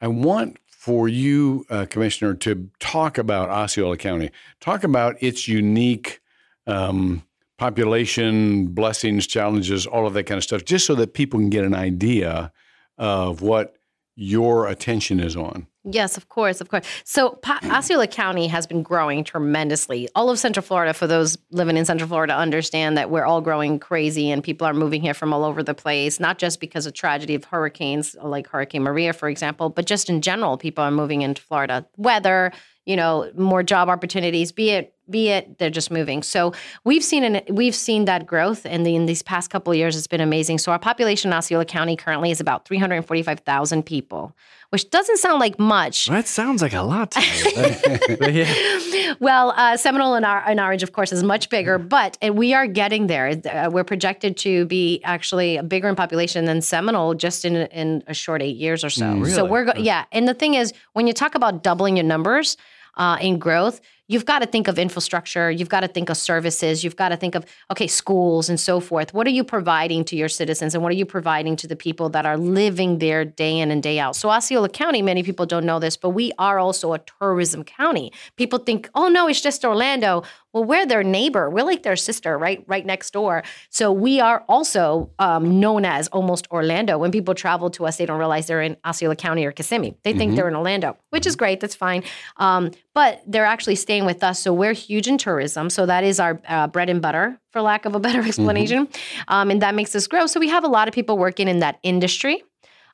[0.00, 4.30] I want for you, uh, Commissioner, to talk about Osceola County,
[4.60, 6.20] talk about its unique
[6.66, 7.22] um,
[7.58, 11.64] population, blessings, challenges, all of that kind of stuff, just so that people can get
[11.64, 12.52] an idea
[12.96, 13.76] of what
[14.14, 15.66] your attention is on.
[15.90, 16.84] Yes, of course, of course.
[17.04, 20.08] So Pa- Osceola County has been growing tremendously.
[20.14, 23.78] All of Central Florida, for those living in Central Florida, understand that we're all growing
[23.78, 26.92] crazy and people are moving here from all over the place, not just because of
[26.92, 31.22] tragedy of hurricanes like Hurricane Maria, for example, but just in general, people are moving
[31.22, 31.86] into Florida.
[31.96, 32.52] Weather,
[32.84, 36.22] you know, more job opportunities, be it be it they're just moving.
[36.22, 36.52] So
[36.84, 39.96] we've seen an, we've seen that growth and the, in these past couple of years
[39.96, 40.58] it's been amazing.
[40.58, 44.36] So our population in Osceola County currently is about 345,000 people,
[44.70, 46.06] which doesn't sound like much.
[46.08, 47.12] that sounds like a lot.
[47.12, 48.16] To me.
[48.16, 49.14] But yeah.
[49.20, 52.66] Well, uh, Seminole and, Ar- and Orange, of course, is much bigger, but we are
[52.66, 53.28] getting there.
[53.50, 58.14] Uh, we're projected to be actually bigger in population than Seminole just in in a
[58.14, 58.98] short eight years or so.
[59.24, 59.50] So Really?
[59.50, 60.04] we're go- yeah.
[60.12, 62.56] And the thing is, when you talk about doubling your numbers
[62.96, 65.50] uh, in growth, you've got to think of infrastructure.
[65.50, 66.82] You've got to think of services.
[66.82, 69.14] You've got to think of okay, schools and so forth.
[69.14, 72.08] What are you providing to your citizens, and what are you providing to the people
[72.10, 74.16] that are living there day in and day out?
[74.16, 78.12] So Osceola County, many people don't know this, but we are also a tourism county.
[78.36, 80.24] People think, oh no, it's just Orlando.
[80.54, 81.50] Well, we're their neighbor.
[81.50, 83.42] We're like their sister, right, right next door.
[83.68, 86.96] So we are also um, known as almost Orlando.
[86.96, 89.96] When people travel to us, they don't realize they're in Osceola County or Kissimmee.
[90.04, 91.60] They think they're in Orlando, which is great.
[91.60, 92.02] That's fine.
[92.38, 94.40] Um, but they're actually staying with us.
[94.40, 95.70] So we're huge in tourism.
[95.70, 98.88] So that is our uh, bread and butter, for lack of a better explanation.
[99.28, 100.26] Um, and that makes us grow.
[100.26, 102.42] So we have a lot of people working in that industry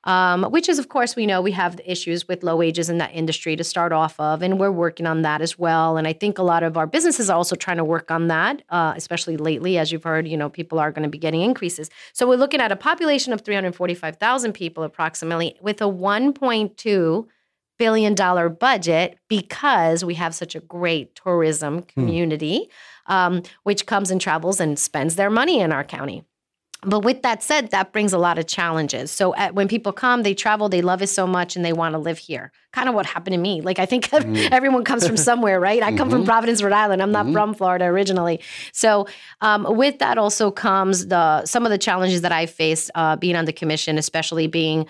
[0.04, 2.98] um, which is, of course, we know we have the issues with low wages in
[2.98, 5.96] that industry to start off of, and we're working on that as well.
[5.96, 8.60] And I think a lot of our businesses are also trying to work on that,
[8.68, 10.28] uh, especially lately, as you've heard.
[10.28, 11.88] You know, people are going to be getting increases.
[12.12, 17.26] So we're looking at a population of 345,000 people, approximately, with a 1.2
[17.84, 22.70] billion dollar budget because we have such a great tourism community,
[23.08, 26.24] um, which comes and travels and spends their money in our county.
[26.82, 29.10] But with that said, that brings a lot of challenges.
[29.10, 31.92] So at, when people come, they travel, they love it so much, and they want
[31.92, 32.52] to live here.
[32.72, 33.60] Kind of what happened to me.
[33.60, 35.82] Like I think everyone comes from somewhere, right?
[35.82, 37.02] I come from Providence, Rhode Island.
[37.02, 38.40] I'm not from Florida originally.
[38.72, 39.06] So
[39.42, 43.36] um, with that also comes the some of the challenges that I faced uh, being
[43.36, 44.86] on the commission, especially being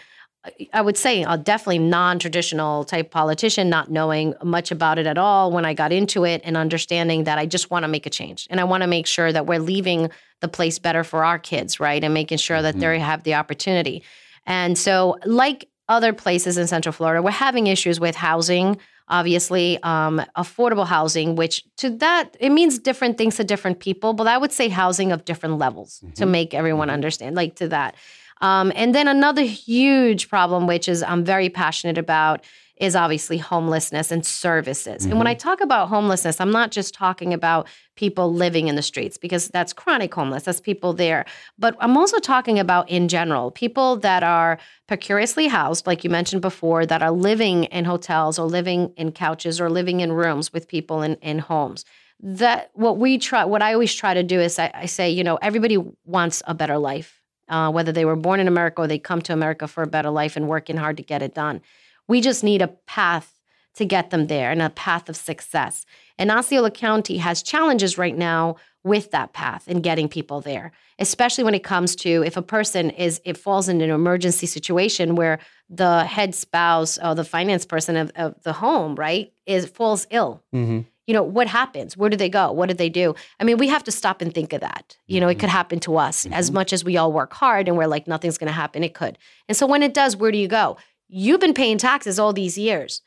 [0.72, 5.50] I would say a definitely non-traditional type politician, not knowing much about it at all
[5.50, 8.46] when I got into it and understanding that I just want to make a change
[8.50, 11.80] and I want to make sure that we're leaving the place better for our kids,
[11.80, 12.02] right?
[12.02, 13.04] And making sure that they mm-hmm.
[13.04, 14.02] have the opportunity.
[14.46, 18.78] And so, like other places in Central Florida, we're having issues with housing.
[19.08, 24.26] Obviously, um, affordable housing, which to that it means different things to different people, but
[24.26, 26.30] I would say housing of different levels to mm-hmm.
[26.30, 26.94] make everyone mm-hmm.
[26.94, 27.96] understand, like to that.
[28.40, 32.44] Um, and then another huge problem, which is I'm very passionate about,
[32.76, 35.04] is obviously homelessness and services.
[35.04, 38.82] And when I talk about homelessness, I'm not just talking about people living in the
[38.82, 41.24] streets because that's chronic homeless, that's people there.
[41.56, 46.42] But I'm also talking about in general, people that are precariously housed, like you mentioned
[46.42, 50.66] before, that are living in hotels or living in couches or living in rooms with
[50.66, 51.84] people in, in homes
[52.20, 55.24] that what we try what i always try to do is i, I say you
[55.24, 58.98] know everybody wants a better life uh, whether they were born in america or they
[58.98, 61.60] come to america for a better life and working hard to get it done.
[62.06, 63.40] We just need a path
[63.76, 65.84] to get them there and a path of success.
[66.18, 71.44] And osceola county has challenges right now with that path and getting people there especially
[71.44, 75.38] when it comes to if a person is it falls in an emergency situation where
[75.68, 80.42] the head spouse or the finance person of, of the home right is falls ill.
[80.54, 80.80] Mm-hmm.
[81.06, 81.96] You know what happens?
[81.96, 82.50] Where do they go?
[82.52, 83.14] What did they do?
[83.40, 84.96] I mean we have to stop and think of that.
[85.06, 85.56] You know it could mm-hmm.
[85.56, 86.26] happen to us.
[86.26, 86.54] As mm-hmm.
[86.54, 89.18] much as we all work hard and we're like nothing's going to happen it could.
[89.48, 90.76] And so when it does where do you go?
[91.08, 93.02] You've been paying taxes all these years.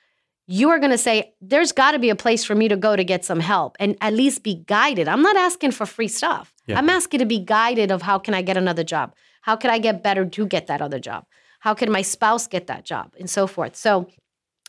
[0.49, 2.95] You are going to say there's got to be a place for me to go
[2.95, 5.09] to get some help and at least be guided.
[5.09, 6.53] I'm not asking for free stuff.
[6.67, 6.77] Yeah.
[6.77, 9.15] i'm asking to be guided of how can i get another job?
[9.41, 11.25] How can i get better to get that other job?
[11.59, 13.13] How can my spouse get that job?
[13.19, 13.75] And so forth.
[13.75, 14.07] So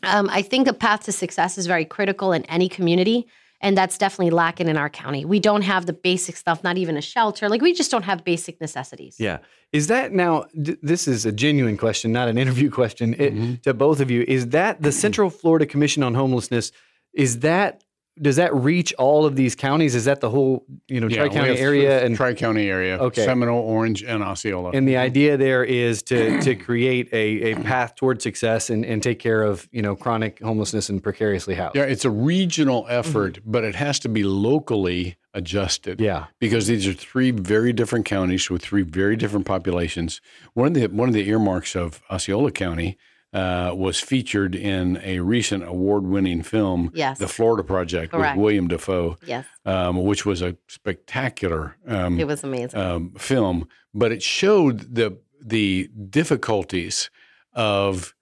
[0.03, 3.27] um, I think a path to success is very critical in any community.
[3.61, 5.25] And that's definitely lacking in our county.
[5.25, 7.49] We don't have the basic stuff, not even a shelter.
[7.49, 9.17] Like we just don't have basic necessities.
[9.19, 9.39] Yeah.
[9.73, 13.73] Is that now, d- this is a genuine question, not an interview question it, to
[13.73, 14.23] both of you.
[14.27, 16.71] Is that the Central Florida Commission on Homelessness?
[17.13, 17.83] Is that,
[18.21, 19.95] does that reach all of these counties?
[19.95, 22.03] Is that the whole, you know, Yeah, tri county area?
[22.03, 22.97] And, Tri County area.
[22.97, 23.23] Okay.
[23.23, 24.71] Seminole, Orange, and Osceola.
[24.71, 25.01] and the mm-hmm.
[25.01, 29.43] idea there is to, to create a, a path toward success and, and take care
[29.43, 31.75] of, you know, chronic homelessness and precariously housed.
[31.75, 32.91] yeah, it's a regional mm-hmm.
[32.91, 36.01] effort, but it has to be locally adjusted.
[36.01, 36.25] Yeah.
[36.39, 40.21] because these are three very different counties with three very different populations.
[40.53, 42.97] One of the one of the earmarks of Osceola County
[43.33, 47.19] uh, was featured in a recent award-winning film, Yes.
[47.19, 48.35] The Florida Project, Correct.
[48.35, 49.45] with William Dafoe, Yes.
[49.65, 52.79] um, which was a spectacular um, It was amazing.
[52.79, 57.09] um, film, but it showed the the difficulties
[57.53, 58.13] of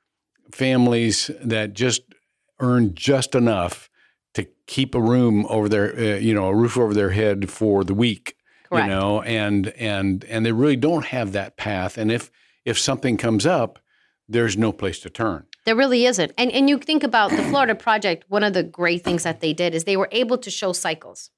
[0.52, 2.02] families that just
[2.60, 3.90] earn just enough
[4.34, 7.84] to keep a room over their, uh, you know, a roof over their head for
[7.84, 8.36] the week.
[8.70, 8.88] Correct.
[8.88, 11.98] You know, and and and they really don't have that path.
[11.98, 12.30] And if
[12.66, 13.80] if something comes up,
[14.30, 15.46] there's no place to turn.
[15.66, 16.32] There really isn't.
[16.38, 19.54] And and you think about the Florida Project, one of the great things that they
[19.54, 21.30] did is they were able to show cycles.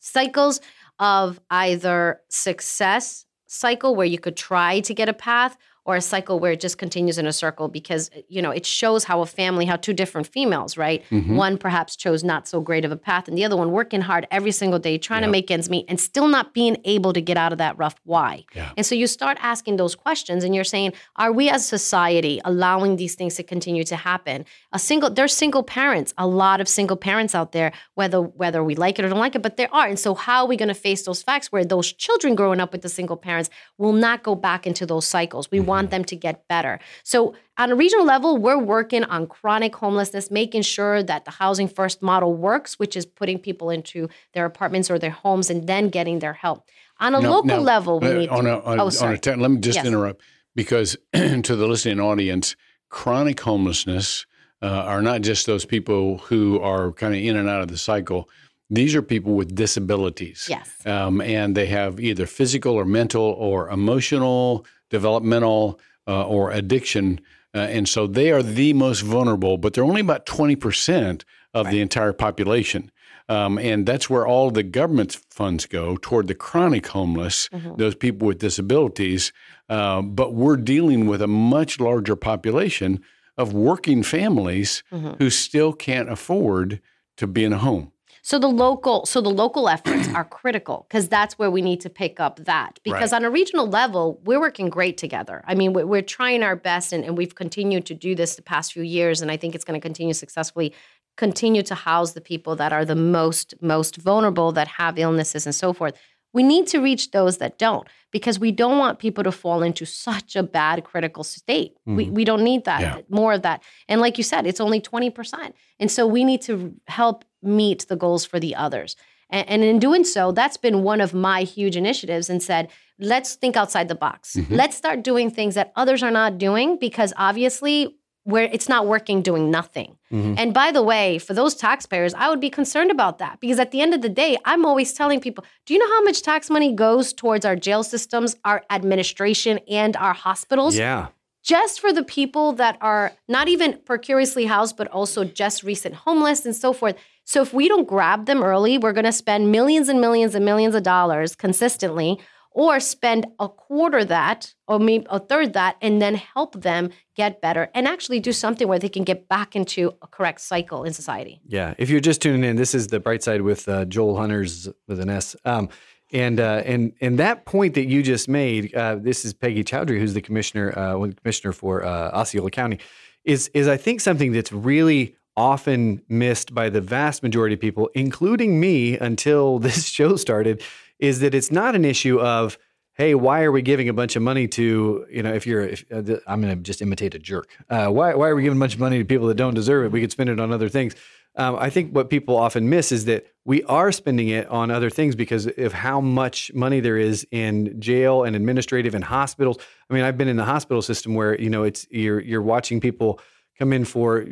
[0.00, 0.60] Cycles
[0.98, 6.38] of either success cycle where you could try to get a path or a cycle
[6.38, 9.64] where it just continues in a circle because you know it shows how a family
[9.70, 11.36] how two different females right Mm-hmm.
[11.36, 14.26] one perhaps chose not so great of a path and the other one working hard
[14.30, 17.36] every single day trying to make ends meet and still not being able to get
[17.36, 18.72] out of that rough why Yeah.
[18.76, 22.96] and so you start asking those questions and you're saying, are we as society allowing
[22.96, 24.44] these things to continue to happen?
[24.72, 28.74] A single there's single parents, a lot of single parents out there, whether whether we
[28.84, 29.86] like it or don't like it, but there are.
[29.86, 32.72] And so how are we going to face those facts where those children growing up
[32.72, 35.44] with the single parents will not go back into those cycles?
[35.50, 36.80] We want them to get better.
[37.04, 41.68] So on a regional level, we're working on chronic homelessness, making sure that the housing
[41.68, 45.88] first model works, which is putting people into their apartments or their homes and then
[45.88, 46.68] getting their help.
[46.98, 48.54] On a local level, we uh, need on to.
[48.54, 49.86] a, on, oh, on a let me just Yes.
[49.86, 50.22] interrupt
[50.54, 52.56] because to the listening audience,
[52.88, 54.26] chronic homelessness
[54.62, 57.76] uh, are not just those people who are kind of in and out of the
[57.78, 58.28] cycle.
[58.70, 60.46] These are people with disabilities.
[60.48, 60.68] Yes.
[60.84, 67.20] Um, and they have either physical or mental or emotional, developmental, uh, or addiction.
[67.54, 71.80] Uh, and so they are the most vulnerable, but they're only about 20% of the
[71.80, 72.90] entire population.
[73.28, 78.28] Um, and that's where all the government's funds go toward the chronic homeless, those people
[78.28, 79.32] with disabilities.
[79.68, 83.00] Uh, but we're dealing with a much larger population
[83.36, 84.82] of working families
[85.18, 86.80] who still can't afford
[87.16, 87.90] to be in a home.
[88.26, 91.88] So the local, so the local efforts are critical because that's where we need to
[91.88, 92.80] pick up that.
[92.82, 93.18] Because Right.
[93.18, 95.44] on a regional level, we're working great together.
[95.46, 98.42] I mean, we're, we're trying our best, and, and we've continued to do this the
[98.42, 100.74] past few years, and I think it's going to continue successfully.
[101.16, 105.54] Continue to house the people that are the most most vulnerable, that have illnesses and
[105.54, 105.94] so forth.
[106.32, 109.86] We need to reach those that don't because we don't want people to fall into
[109.86, 111.74] such a bad critical state.
[111.74, 111.96] Mm-hmm.
[111.96, 112.98] We, we don't need that, yeah.
[113.08, 113.62] more of that.
[113.88, 115.52] And like you said, it's only 20%.
[115.78, 118.96] And so we need to help meet the goals for the others.
[119.30, 123.34] And, and in doing so, that's been one of my huge initiatives and said, let's
[123.34, 124.36] think outside the box.
[124.36, 124.54] Mm-hmm.
[124.54, 129.22] Let's start doing things that others are not doing because obviously where it's not working
[129.22, 129.96] doing nothing.
[130.12, 130.34] Mm-hmm.
[130.36, 133.70] And by the way, for those taxpayers, I would be concerned about that because at
[133.70, 136.50] the end of the day, I'm always telling people, do you know how much tax
[136.50, 140.76] money goes towards our jail systems, our administration, and our hospitals?
[140.76, 141.08] Yeah.
[141.44, 146.44] Just for the people that are not even precariously housed, but also just recent homeless
[146.44, 146.96] and so forth.
[147.26, 150.44] So if we don't grab them early, we're going to spend millions and millions and
[150.44, 152.20] millions of dollars consistently
[152.52, 157.42] or spend a quarter that or maybe a third that and then help them get
[157.42, 160.92] better and actually do something where they can get back into a correct cycle in
[160.92, 161.40] society.
[161.46, 161.74] Yeah.
[161.78, 165.00] If you're just tuning in, this is the bright side with uh, Joel Hunters with
[165.00, 165.34] an S.
[165.44, 165.68] Um,
[166.12, 169.98] and uh, and and that point that you just made, uh, this is Peggy Choudhry,
[169.98, 172.78] who's the commissioner, uh, commissioner for uh, Osceola County,
[173.24, 177.90] is is I think something that's really often missed by the vast majority of people,
[177.94, 180.62] including me, until this show started
[180.98, 182.58] is that it's not an issue of
[182.96, 185.84] hey, why are we giving a bunch of money to, you know, if you're, if,
[185.92, 187.54] uh, I'm going to just imitate a jerk.
[187.68, 189.84] Uh, why, why are we giving a bunch of money to people that don't deserve
[189.84, 189.92] it?
[189.92, 190.94] We could spend it on other things.
[191.36, 194.88] Um, I think what people often miss is that we are spending it on other
[194.88, 199.58] things because of how much money there is in jail and administrative and hospitals.
[199.90, 202.80] I mean, I've been in the hospital system where you know it's you're you're watching
[202.80, 203.20] people
[203.58, 204.24] come in for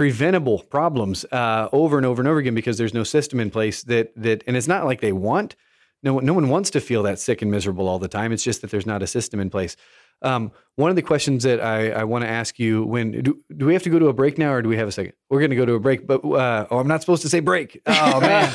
[0.00, 3.82] preventable problems uh, over and over and over again because there's no system in place
[3.82, 5.54] that that and it's not like they want
[6.02, 8.32] no, no one wants to feel that sick and miserable all the time.
[8.32, 9.76] It's just that there's not a system in place.
[10.22, 13.66] Um, one of the questions that I, I want to ask you when do, do
[13.66, 15.12] we have to go to a break now or do we have a second?
[15.28, 17.40] We're going to go to a break, but uh, oh, I'm not supposed to say
[17.40, 17.80] break.
[18.02, 18.50] Oh man,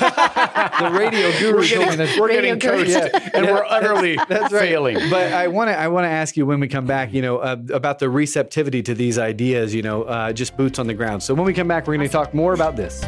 [0.80, 3.30] the radio guru we're getting, that we're getting coached yeah.
[3.32, 3.52] and yeah.
[3.52, 4.60] we're utterly that's right.
[4.60, 4.98] failing.
[5.08, 7.38] But I want to I want to ask you when we come back, you know,
[7.38, 9.72] uh, about the receptivity to these ideas.
[9.72, 11.22] You know, uh, just boots on the ground.
[11.22, 13.04] So when we come back, we're going to talk more about this.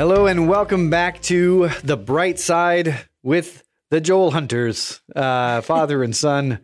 [0.00, 6.16] Hello and welcome back to the bright side with the Joel Hunters, uh, father and
[6.16, 6.60] son,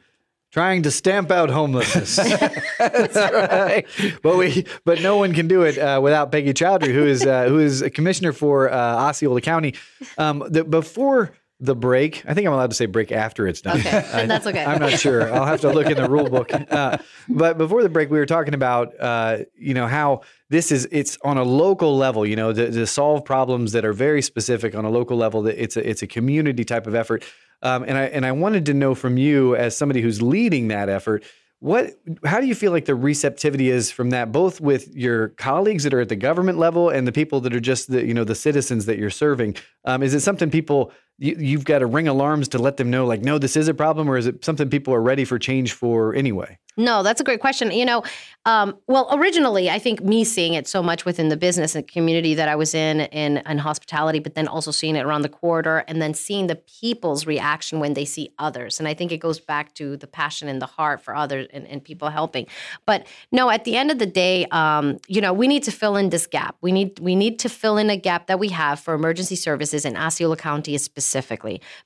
[0.52, 2.16] trying to stamp out homelessness.
[2.78, 3.84] That's right.
[4.22, 7.44] but we, but no one can do it uh, without Peggy Choudhry, who is uh,
[7.46, 9.74] who is a commissioner for uh, Osceola County.
[10.16, 12.22] Um, the, before the break.
[12.26, 13.78] I think I'm allowed to say break after it's done.
[13.80, 14.64] Okay, I, that's okay.
[14.64, 15.32] I'm not sure.
[15.32, 16.50] I'll have to look in the rule book.
[16.76, 20.86] Uh, but before the break, we were talking about, uh, you know, how this is
[20.90, 22.26] it's on a local level.
[22.26, 25.42] You know, to, to, solve problems that are very specific on a local level.
[25.42, 27.24] That it's a it's a community type of effort.
[27.62, 30.88] Um, and I and I wanted to know from you as somebody who's leading that
[30.88, 31.24] effort.
[31.60, 35.84] What, how do you feel like the receptivity is from that, both with your colleagues
[35.84, 38.24] that are at the government level and the people that are just the, you know,
[38.24, 39.56] the citizens that you're serving?
[39.86, 43.06] Um, is it something people you, have got to ring alarms to let them know,
[43.06, 45.72] like, no, this is a problem, or is it something people are ready for change
[45.72, 46.58] for anyway?
[46.76, 47.70] No, that's a great question.
[47.70, 48.02] You know,
[48.44, 52.34] um, well, originally, I think me seeing it so much within the business and community
[52.34, 55.84] that I was in, in, in hospitality, but then also seeing it around the corridor,
[55.88, 58.78] and then seeing the people's reaction when they see others.
[58.78, 61.66] And I think it goes back to the passion in the heart for others and,
[61.66, 62.46] and people helping.
[62.84, 65.96] But no, at the end of the day, um, you know, we need to fill
[65.96, 66.56] in this gap.
[66.60, 69.84] We need we need to fill in a gap that we have for emergency services
[69.86, 71.05] in Osceola County specifically,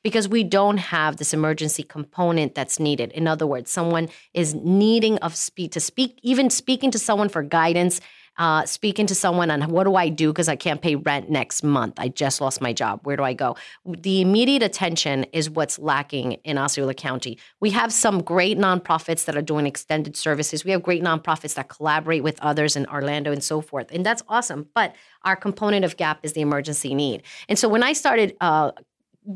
[0.02, 3.12] because we don't have this emergency component that's needed.
[3.12, 7.42] In other words, someone is needing of speak to speak, even speaking to someone for
[7.42, 8.00] guidance,
[8.40, 11.62] uh, speaking to someone on what do I do because I can't pay rent next
[11.62, 11.94] month.
[11.98, 13.00] I just lost my job.
[13.02, 13.56] Where do I go?
[13.84, 17.38] The immediate attention is what's lacking in Osceola County.
[17.60, 20.64] We have some great nonprofits that are doing extended services.
[20.64, 24.22] We have great nonprofits that collaborate with others in Orlando and so forth, and that's
[24.26, 24.68] awesome.
[24.74, 27.22] But our component of gap is the emergency need.
[27.48, 28.72] And so when I started uh,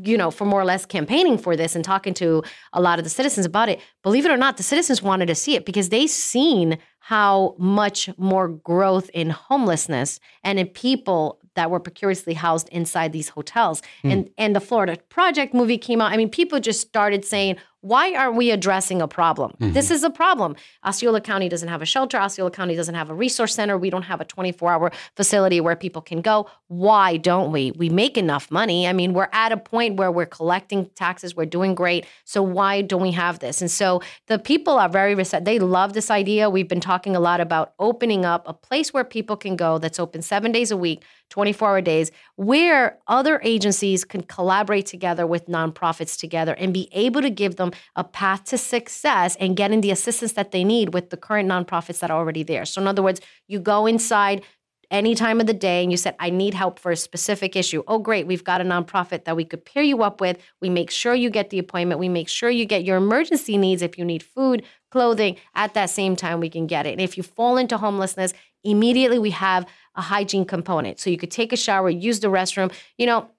[0.01, 2.43] you know, for more or less campaigning for this and talking to
[2.73, 5.35] a lot of the citizens about it, believe it or not, the citizens wanted to
[5.35, 11.69] see it because they seen how much more growth in homelessness and in people that
[11.69, 13.81] were precariously housed inside these hotels.
[14.03, 14.11] Mm.
[14.11, 16.11] And and the Florida Project movie came out.
[16.11, 19.51] I mean, people just started saying, why aren't we addressing a problem?
[19.51, 19.73] Mm-hmm.
[19.73, 20.55] This is a problem.
[20.83, 22.17] Osceola County doesn't have a shelter.
[22.17, 23.77] Osceola County doesn't have a resource center.
[23.77, 26.49] We don't have a 24 hour facility where people can go.
[26.67, 27.73] Why don't we?
[27.73, 28.87] We make enough money.
[28.87, 31.35] I mean, we're at a point where we're collecting taxes.
[31.35, 32.07] We're doing great.
[32.23, 33.61] So why don't we have this?
[33.61, 35.45] And so the people are very receptive.
[35.45, 36.49] They love this idea.
[36.49, 39.99] We've been talking a lot about opening up a place where people can go that's
[39.99, 45.47] open seven days a week 24 hour days, where other agencies can collaborate together with
[45.47, 49.91] nonprofits together and be able to give them a path to success and getting the
[49.91, 52.65] assistance that they need with the current nonprofits that are already there.
[52.65, 54.43] So, in other words, you go inside
[54.91, 57.83] any time of the day and you said, I need help for a specific issue.
[57.87, 58.27] Oh, great.
[58.27, 60.37] We've got a nonprofit that we could pair you up with.
[60.61, 61.99] We make sure you get the appointment.
[61.99, 63.81] We make sure you get your emergency needs.
[63.81, 66.91] If you need food, clothing, at that same time, we can get it.
[66.91, 69.65] And if you fall into homelessness, immediately we have
[69.95, 70.99] a hygiene component.
[70.99, 72.71] So you could take a shower, use the restroom.
[72.97, 73.29] You know,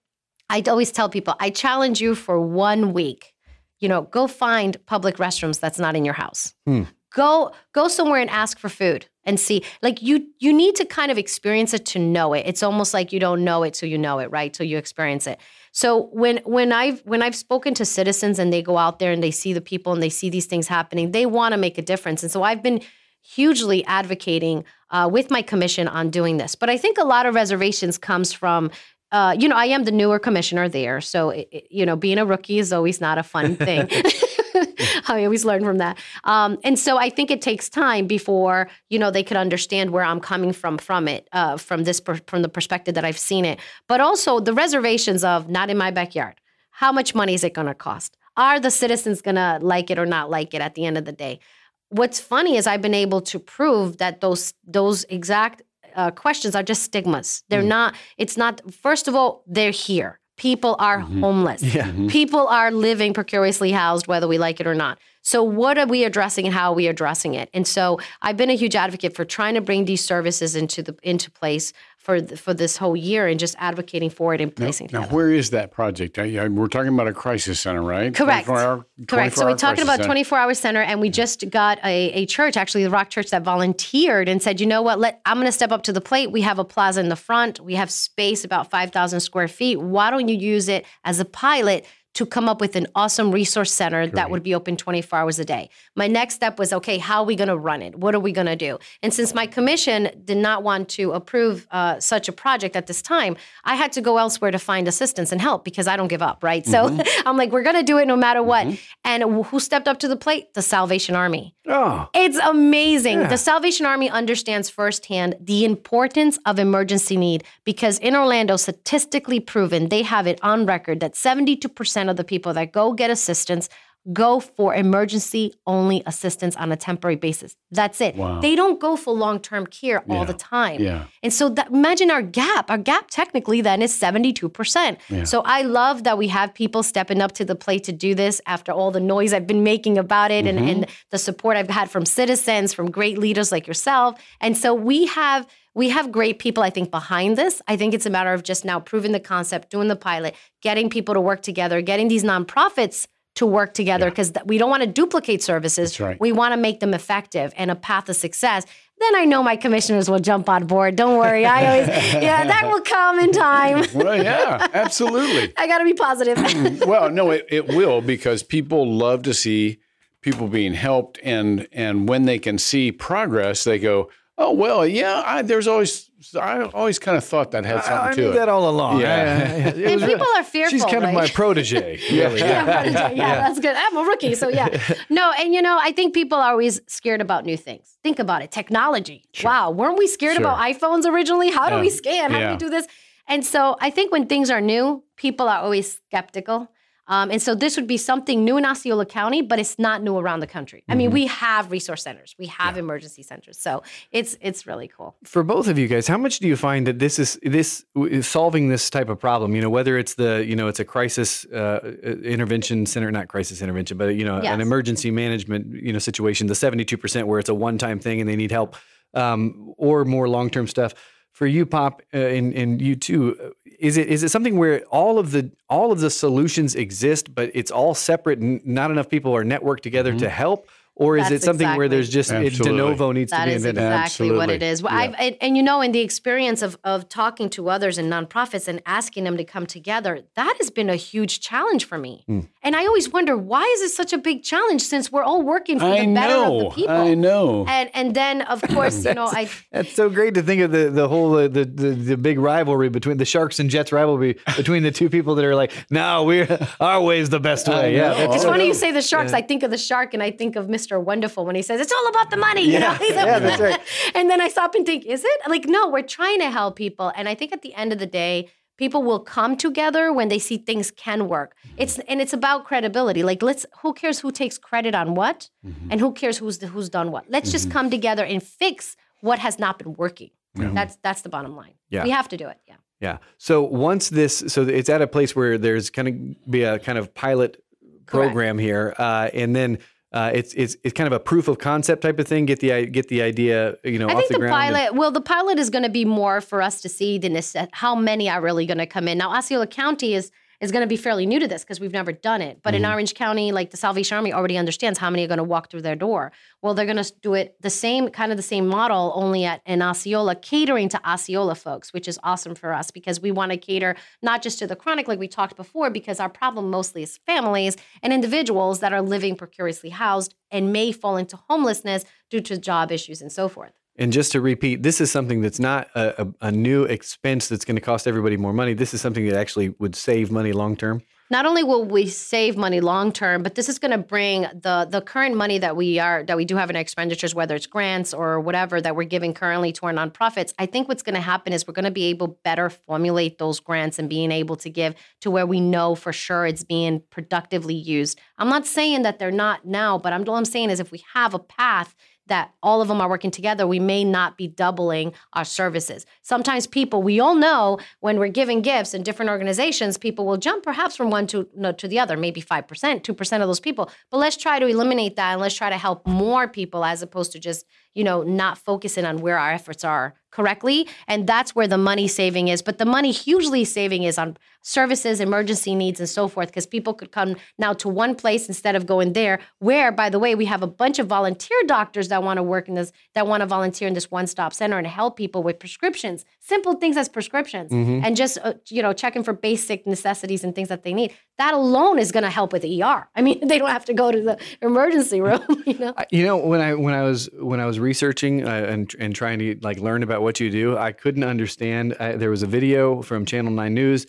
[0.49, 3.32] I always tell people, I challenge you for one week.
[3.80, 6.54] You know, go find public restrooms that's not in your house.
[6.66, 6.84] Hmm.
[7.14, 9.64] Go go somewhere and ask for food and see.
[9.82, 12.44] Like you you need to kind of experience it to know it.
[12.46, 14.52] It's almost like you don't know it till you know it, right?
[14.52, 15.38] Till you experience it.
[15.72, 19.22] So when when I've when I've spoken to citizens and they go out there and
[19.22, 21.82] they see the people and they see these things happening, they want to make a
[21.82, 22.22] difference.
[22.22, 22.82] And so I've been
[23.22, 26.54] hugely advocating uh, with my commission on doing this.
[26.54, 28.70] But I think a lot of reservations comes from
[29.16, 31.00] uh, you know, I am the newer commissioner there.
[31.00, 33.88] So, it, it, you know, being a rookie is always not a fun thing.
[35.08, 35.98] I always learn from that.
[36.24, 40.04] Um, and so I think it takes time before, you know, they could understand where
[40.04, 43.44] I'm coming from from it, uh, from this, per- from the perspective that I've seen
[43.44, 43.58] it.
[43.88, 46.34] But also the reservations of not in my backyard.
[46.70, 48.18] How much money is it going to cost?
[48.36, 51.06] Are the citizens going to like it or not like it at the end of
[51.06, 51.40] the day?
[51.88, 55.62] What's funny is I've been able to prove that those those exact
[55.97, 57.42] uh, questions are just stigmas.
[57.49, 57.68] They're Mm.
[57.78, 57.94] not.
[58.18, 58.61] It's not.
[58.72, 60.20] First of all, they're here.
[60.36, 61.20] People are Mm-hmm.
[61.20, 61.62] homeless.
[61.62, 61.90] Yeah.
[62.09, 64.99] People are living precariously housed, whether we like it or not.
[65.26, 67.50] So, what are we addressing and how are we addressing it?
[67.52, 70.96] And so, I've been a huge advocate for trying to bring these services into the
[71.02, 74.86] into place for the, for this whole year and just advocating for it and placing.
[74.86, 74.92] It.
[74.92, 76.16] Now, where is that project?
[76.16, 78.14] We're talking about a crisis center, right?
[78.14, 78.46] Correct.
[78.46, 79.34] 24-hour Correct.
[79.34, 80.06] So 24-hour we're talking about center.
[80.06, 83.42] 24 hour center, and we just got a, a church, actually the Rock Church, that
[83.42, 86.30] volunteered and said, you know what, let I'm going to step up to the plate.
[86.30, 87.58] We have a plaza in the front.
[87.58, 89.80] We have space about 5,000 square feet.
[89.80, 91.84] Why don't you use it as a pilot?
[92.16, 95.44] To come up with an awesome resource center that would be open 24 hours a
[95.44, 95.68] day.
[95.94, 97.94] My next step was okay, how are we going to run it?
[97.96, 98.78] What are we going to do?
[99.02, 103.02] And since my commission did not want to approve uh, such a project at this
[103.02, 106.22] time, I had to go elsewhere to find assistance and help because I don't give
[106.22, 106.64] up, right?
[106.64, 106.78] So
[107.26, 108.66] I'm like, we're going to do it no matter what.
[109.04, 110.54] And who stepped up to the plate?
[110.54, 111.54] The Salvation Army.
[111.68, 113.20] Oh, It's amazing.
[113.20, 113.28] Yeah.
[113.28, 119.88] The Salvation Army understands firsthand the importance of emergency need because in Orlando, statistically proven,
[119.88, 123.68] they have it on record that 72% of the people that go get assistance
[124.12, 127.57] go for emergency only assistance on a temporary basis.
[127.72, 128.14] That's it.
[128.14, 128.40] Wow.
[128.40, 130.80] They don't go for long term care all the time.
[130.80, 131.07] Yeah.
[131.22, 132.70] And so that, imagine our gap.
[132.70, 134.98] Our gap technically then is 72%.
[135.09, 135.24] Yeah.
[135.24, 138.40] So I love that we have people stepping up to the plate to do this
[138.46, 140.68] after all the noise I've been making about it and, mm-hmm.
[140.68, 144.20] and the support I've had from citizens, from great leaders like yourself.
[144.40, 145.46] And so we have
[145.76, 147.60] we have great people, I think, behind this.
[147.68, 150.88] I think it's a matter of just now proving the concept, doing the pilot, getting
[150.88, 154.86] people to work together, getting these nonprofits to work together because we don't want to
[154.88, 156.00] duplicate services.
[156.00, 156.18] Right.
[156.18, 158.64] We want to make them effective and a path of success.
[158.98, 160.96] Then I know my commissioners will jump on board.
[160.96, 161.44] Don't worry.
[161.44, 163.84] I always, yeah, that will come in time.
[163.94, 165.52] Well, yeah, absolutely.
[165.58, 166.38] I got to be positive.
[166.86, 169.80] well, no, it, it will because people love to see
[170.22, 174.08] people being helped, and and when they can see progress, they go,
[174.39, 178.12] "Oh, well, yeah." I, there's always I always kind of thought that had something I
[178.14, 178.34] to knew it.
[178.34, 179.01] that all along.
[179.01, 179.09] Yeah.
[179.09, 180.70] I- I- and was- people are fearful.
[180.78, 181.34] she's kind of my right?
[181.34, 181.99] protege.
[182.11, 182.41] Really.
[182.41, 183.76] yeah, yeah, that's good.
[183.76, 184.68] I'm a rookie, so yeah.
[185.11, 187.99] No, and you know, I think people are always scared about new things.
[188.03, 189.24] Think about it, technology.
[189.45, 190.45] Wow, weren't we scared Sure.
[190.47, 191.51] about iPhones originally?
[191.51, 191.80] How do Yeah.
[191.82, 192.30] we scan?
[192.32, 192.87] How do we do this?
[193.28, 196.68] And so I think when things are new, people are always skeptical.
[197.09, 200.16] Um, and so this would be something new in Osceola County, but it's not new
[200.18, 200.82] around the country.
[200.88, 200.98] I Mm-hmm.
[200.98, 203.82] mean, we have resource centers, we have emergency centers, so
[204.12, 205.16] it's it's really cool.
[205.24, 207.84] For both of you guys, how much do you find that this is this
[208.22, 209.54] solving this type of problem?
[209.54, 211.80] You know, whether it's the you know it's a crisis uh,
[212.24, 214.52] intervention center, not crisis intervention, but you know Yes.
[214.54, 217.98] an emergency management you know situation, the seventy two percent where it's a one time
[218.00, 218.76] thing and they need help,
[219.14, 220.92] um, or more long term stuff.
[221.37, 225.18] For you, Pop, uh, and and you too, is it is it something where all
[225.18, 229.37] of the all of the solutions exist, but it's all separate and not enough people
[229.37, 230.66] are networked together to help,
[230.97, 233.55] or is That's it something where there's just it, de novo needs That to be
[233.57, 233.92] is invented?
[233.92, 234.82] exactly what it is.
[234.82, 235.01] Well, Yeah.
[235.01, 238.66] I've and, and you know, in the experience of of talking to others and nonprofits
[238.66, 242.24] and asking them to come together, that has been a huge challenge for me.
[242.26, 242.40] Hmm.
[242.62, 245.78] And I always wonder why is it such a big challenge since we're all working
[245.78, 246.94] for I the better of the people.
[246.94, 247.66] I know.
[247.68, 250.88] And and then of course, you know, I That's so great to think of the
[250.90, 254.82] the whole uh, the, the the big rivalry between the Sharks and Jets rivalry between
[254.82, 256.49] the two people that are like, no, we're
[256.80, 257.94] our way is the best way.
[257.94, 258.18] Yeah, know.
[258.18, 259.32] that's it's funny you say the sharks.
[259.34, 260.86] I think of the shark and I think of Mr.
[260.93, 262.62] Or wonderful when he says it's all about the money.
[262.62, 262.97] You know?
[263.11, 263.80] Yeah, that's right.
[264.14, 265.41] and then I stop and think, is it?
[265.49, 267.12] Like, no, we're trying to help people.
[267.16, 270.39] And I think at the end of the day, people will come together when they
[270.39, 271.57] see things can work.
[271.76, 273.22] It's and it's about credibility.
[273.22, 275.91] Like let's who cares who takes credit on what Mm-hmm.
[275.91, 277.24] and who cares who's who's done what.
[277.28, 280.30] Let's just come together and fix what has not been working.
[280.55, 281.74] That's that's the bottom line.
[281.91, 282.05] Yeah.
[282.05, 282.59] We have to do it.
[282.66, 282.76] Yeah.
[283.01, 283.18] Yeah.
[283.37, 286.97] So once this, so it's at a place where there's going to be a kind
[286.97, 287.62] of pilot
[288.07, 289.78] program here, uh, and then
[290.16, 292.46] uh, it's it's it's kind of a proof of concept type of thing.
[292.46, 294.54] Get the get the idea, you know, I off think the, the, ground.
[294.54, 297.68] and- pilot, well, the pilot is going to be more for us to see necess-
[297.72, 299.18] how many are really going to come in.
[299.18, 300.30] Now, Osceola County is
[300.61, 302.61] is going to be fairly new to this because we've never done it.
[302.62, 302.92] But in Mm-hmm.
[302.92, 305.82] Orange County, like the Salvation Army already understands how many are going to walk through
[305.82, 306.32] their door.
[306.62, 309.61] Well, they're going to do it the same kind of the same model, only at
[309.66, 313.59] in Osceola, catering to Osceola folks, which is awesome for us because we want to
[313.59, 317.18] cater not just to the chronic, like we talked before, because our problem mostly is
[317.26, 322.57] families and individuals that are living precariously housed and may fall into homelessness due to
[322.57, 323.72] job issues and so forth.
[323.99, 327.64] And just to repeat, this is something that's not a, a, a new expense that's
[327.64, 328.74] going to cost everybody more money.
[328.74, 331.03] This is something that actually would save money long term.
[331.28, 334.86] not only will we save money long term, but this is going to bring the
[334.88, 338.14] the current money that we are that we do have in expenditures, whether it's grants
[338.14, 340.53] or whatever that we're giving currently to our nonprofits.
[340.59, 343.59] I think what's going to happen is we're going to be able better formulate those
[343.61, 347.74] grants and being able to give to where we know for sure it's being productively
[347.74, 348.20] used.
[348.38, 351.03] I'm not saying that they're not now, but I'm all I'm saying is if we
[351.14, 351.94] have a path
[352.26, 356.06] that all of them are working together, we may not be doubling our services.
[356.22, 360.64] Sometimes people, we all know when we're giving gifts in different organizations, people will jump
[360.64, 362.66] perhaps from one to no, to the other, maybe 5%,
[363.02, 363.90] 2% of those people.
[364.10, 367.32] But let's try to eliminate that and let's try to help more people as opposed
[367.32, 367.64] to just,
[367.97, 370.86] you know, not focusing on where our efforts are correctly.
[371.09, 372.61] And that's where the money saving is.
[372.61, 376.92] But the money hugely saving is on services, emergency needs, and so forth, because people
[376.92, 380.44] could come now to one place instead of going there, where, by the way, we
[380.44, 383.47] have a bunch of volunteer doctors that want to work in this, that want to
[383.47, 387.70] volunteer in this one stop center and help people with prescriptions, simple things as prescriptions,
[388.05, 391.14] and just, uh, you know, checking for basic necessities and things that they need.
[391.38, 393.09] That alone is going to help with the ER.
[393.14, 395.94] I mean, they don't have to go to the emergency room, you know?
[396.11, 399.39] You know, when I when I was when I was researching uh, and and trying
[399.39, 401.97] to like learn about what you do, I couldn't understand.
[401.99, 404.07] I, there was a video from Channel Nine News,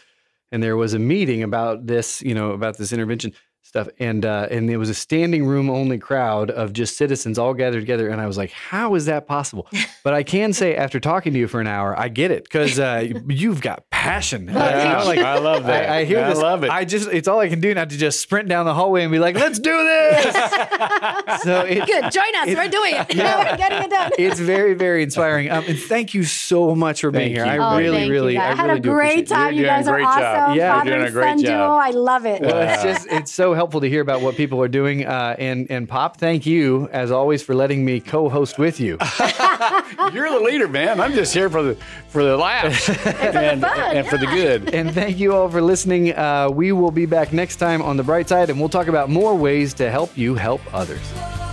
[0.52, 3.34] and there was a meeting about this, you know, about this intervention
[3.68, 7.54] stuff, and uh, and it was a standing room only crowd of just citizens all
[7.54, 9.68] gathered together, and I was like, how is that possible?
[10.04, 12.80] But I can say, after talking to you for an hour, I get it because
[12.80, 14.48] uh, you've got passion.
[14.58, 15.90] Uh, you like, I love that.
[15.90, 16.38] I, I hear I this.
[16.38, 16.70] love it.
[16.70, 19.12] I just, it's all I can do not to just sprint down the hallway and
[19.12, 20.34] be like, let's do this.
[21.44, 22.48] so it's, Good, join us.
[22.48, 23.08] We're doing it.
[23.10, 24.12] We're getting it done.
[24.18, 25.50] it's very, very inspiring.
[25.52, 27.56] Um, and thank you so much for being Thank here.
[27.56, 27.62] you.
[27.62, 28.44] I Oh, really, thank you, really, guys.
[28.44, 29.54] I I really had a great time.
[29.54, 30.22] You're You doing guys a are great awesome.
[30.22, 30.56] job.
[30.58, 30.74] Yeah.
[30.78, 31.50] Father You're doing a and great son job.
[31.52, 31.76] duo.
[31.76, 32.42] I love it.
[32.42, 35.06] Well, it's just it's so helpful to hear about what people are doing.
[35.06, 38.98] Uh, and and Pop, thank you as always for letting me co-host with you.
[40.14, 41.02] You're the leader, man.
[41.02, 41.78] I'm just here for the
[42.08, 44.74] for the laughs and, the fun, and for the good.
[44.74, 46.16] and thank you all for listening.
[46.16, 49.10] Uh, we will be back next time on the bright side, and we'll talk about
[49.10, 51.47] more ways to help you help others.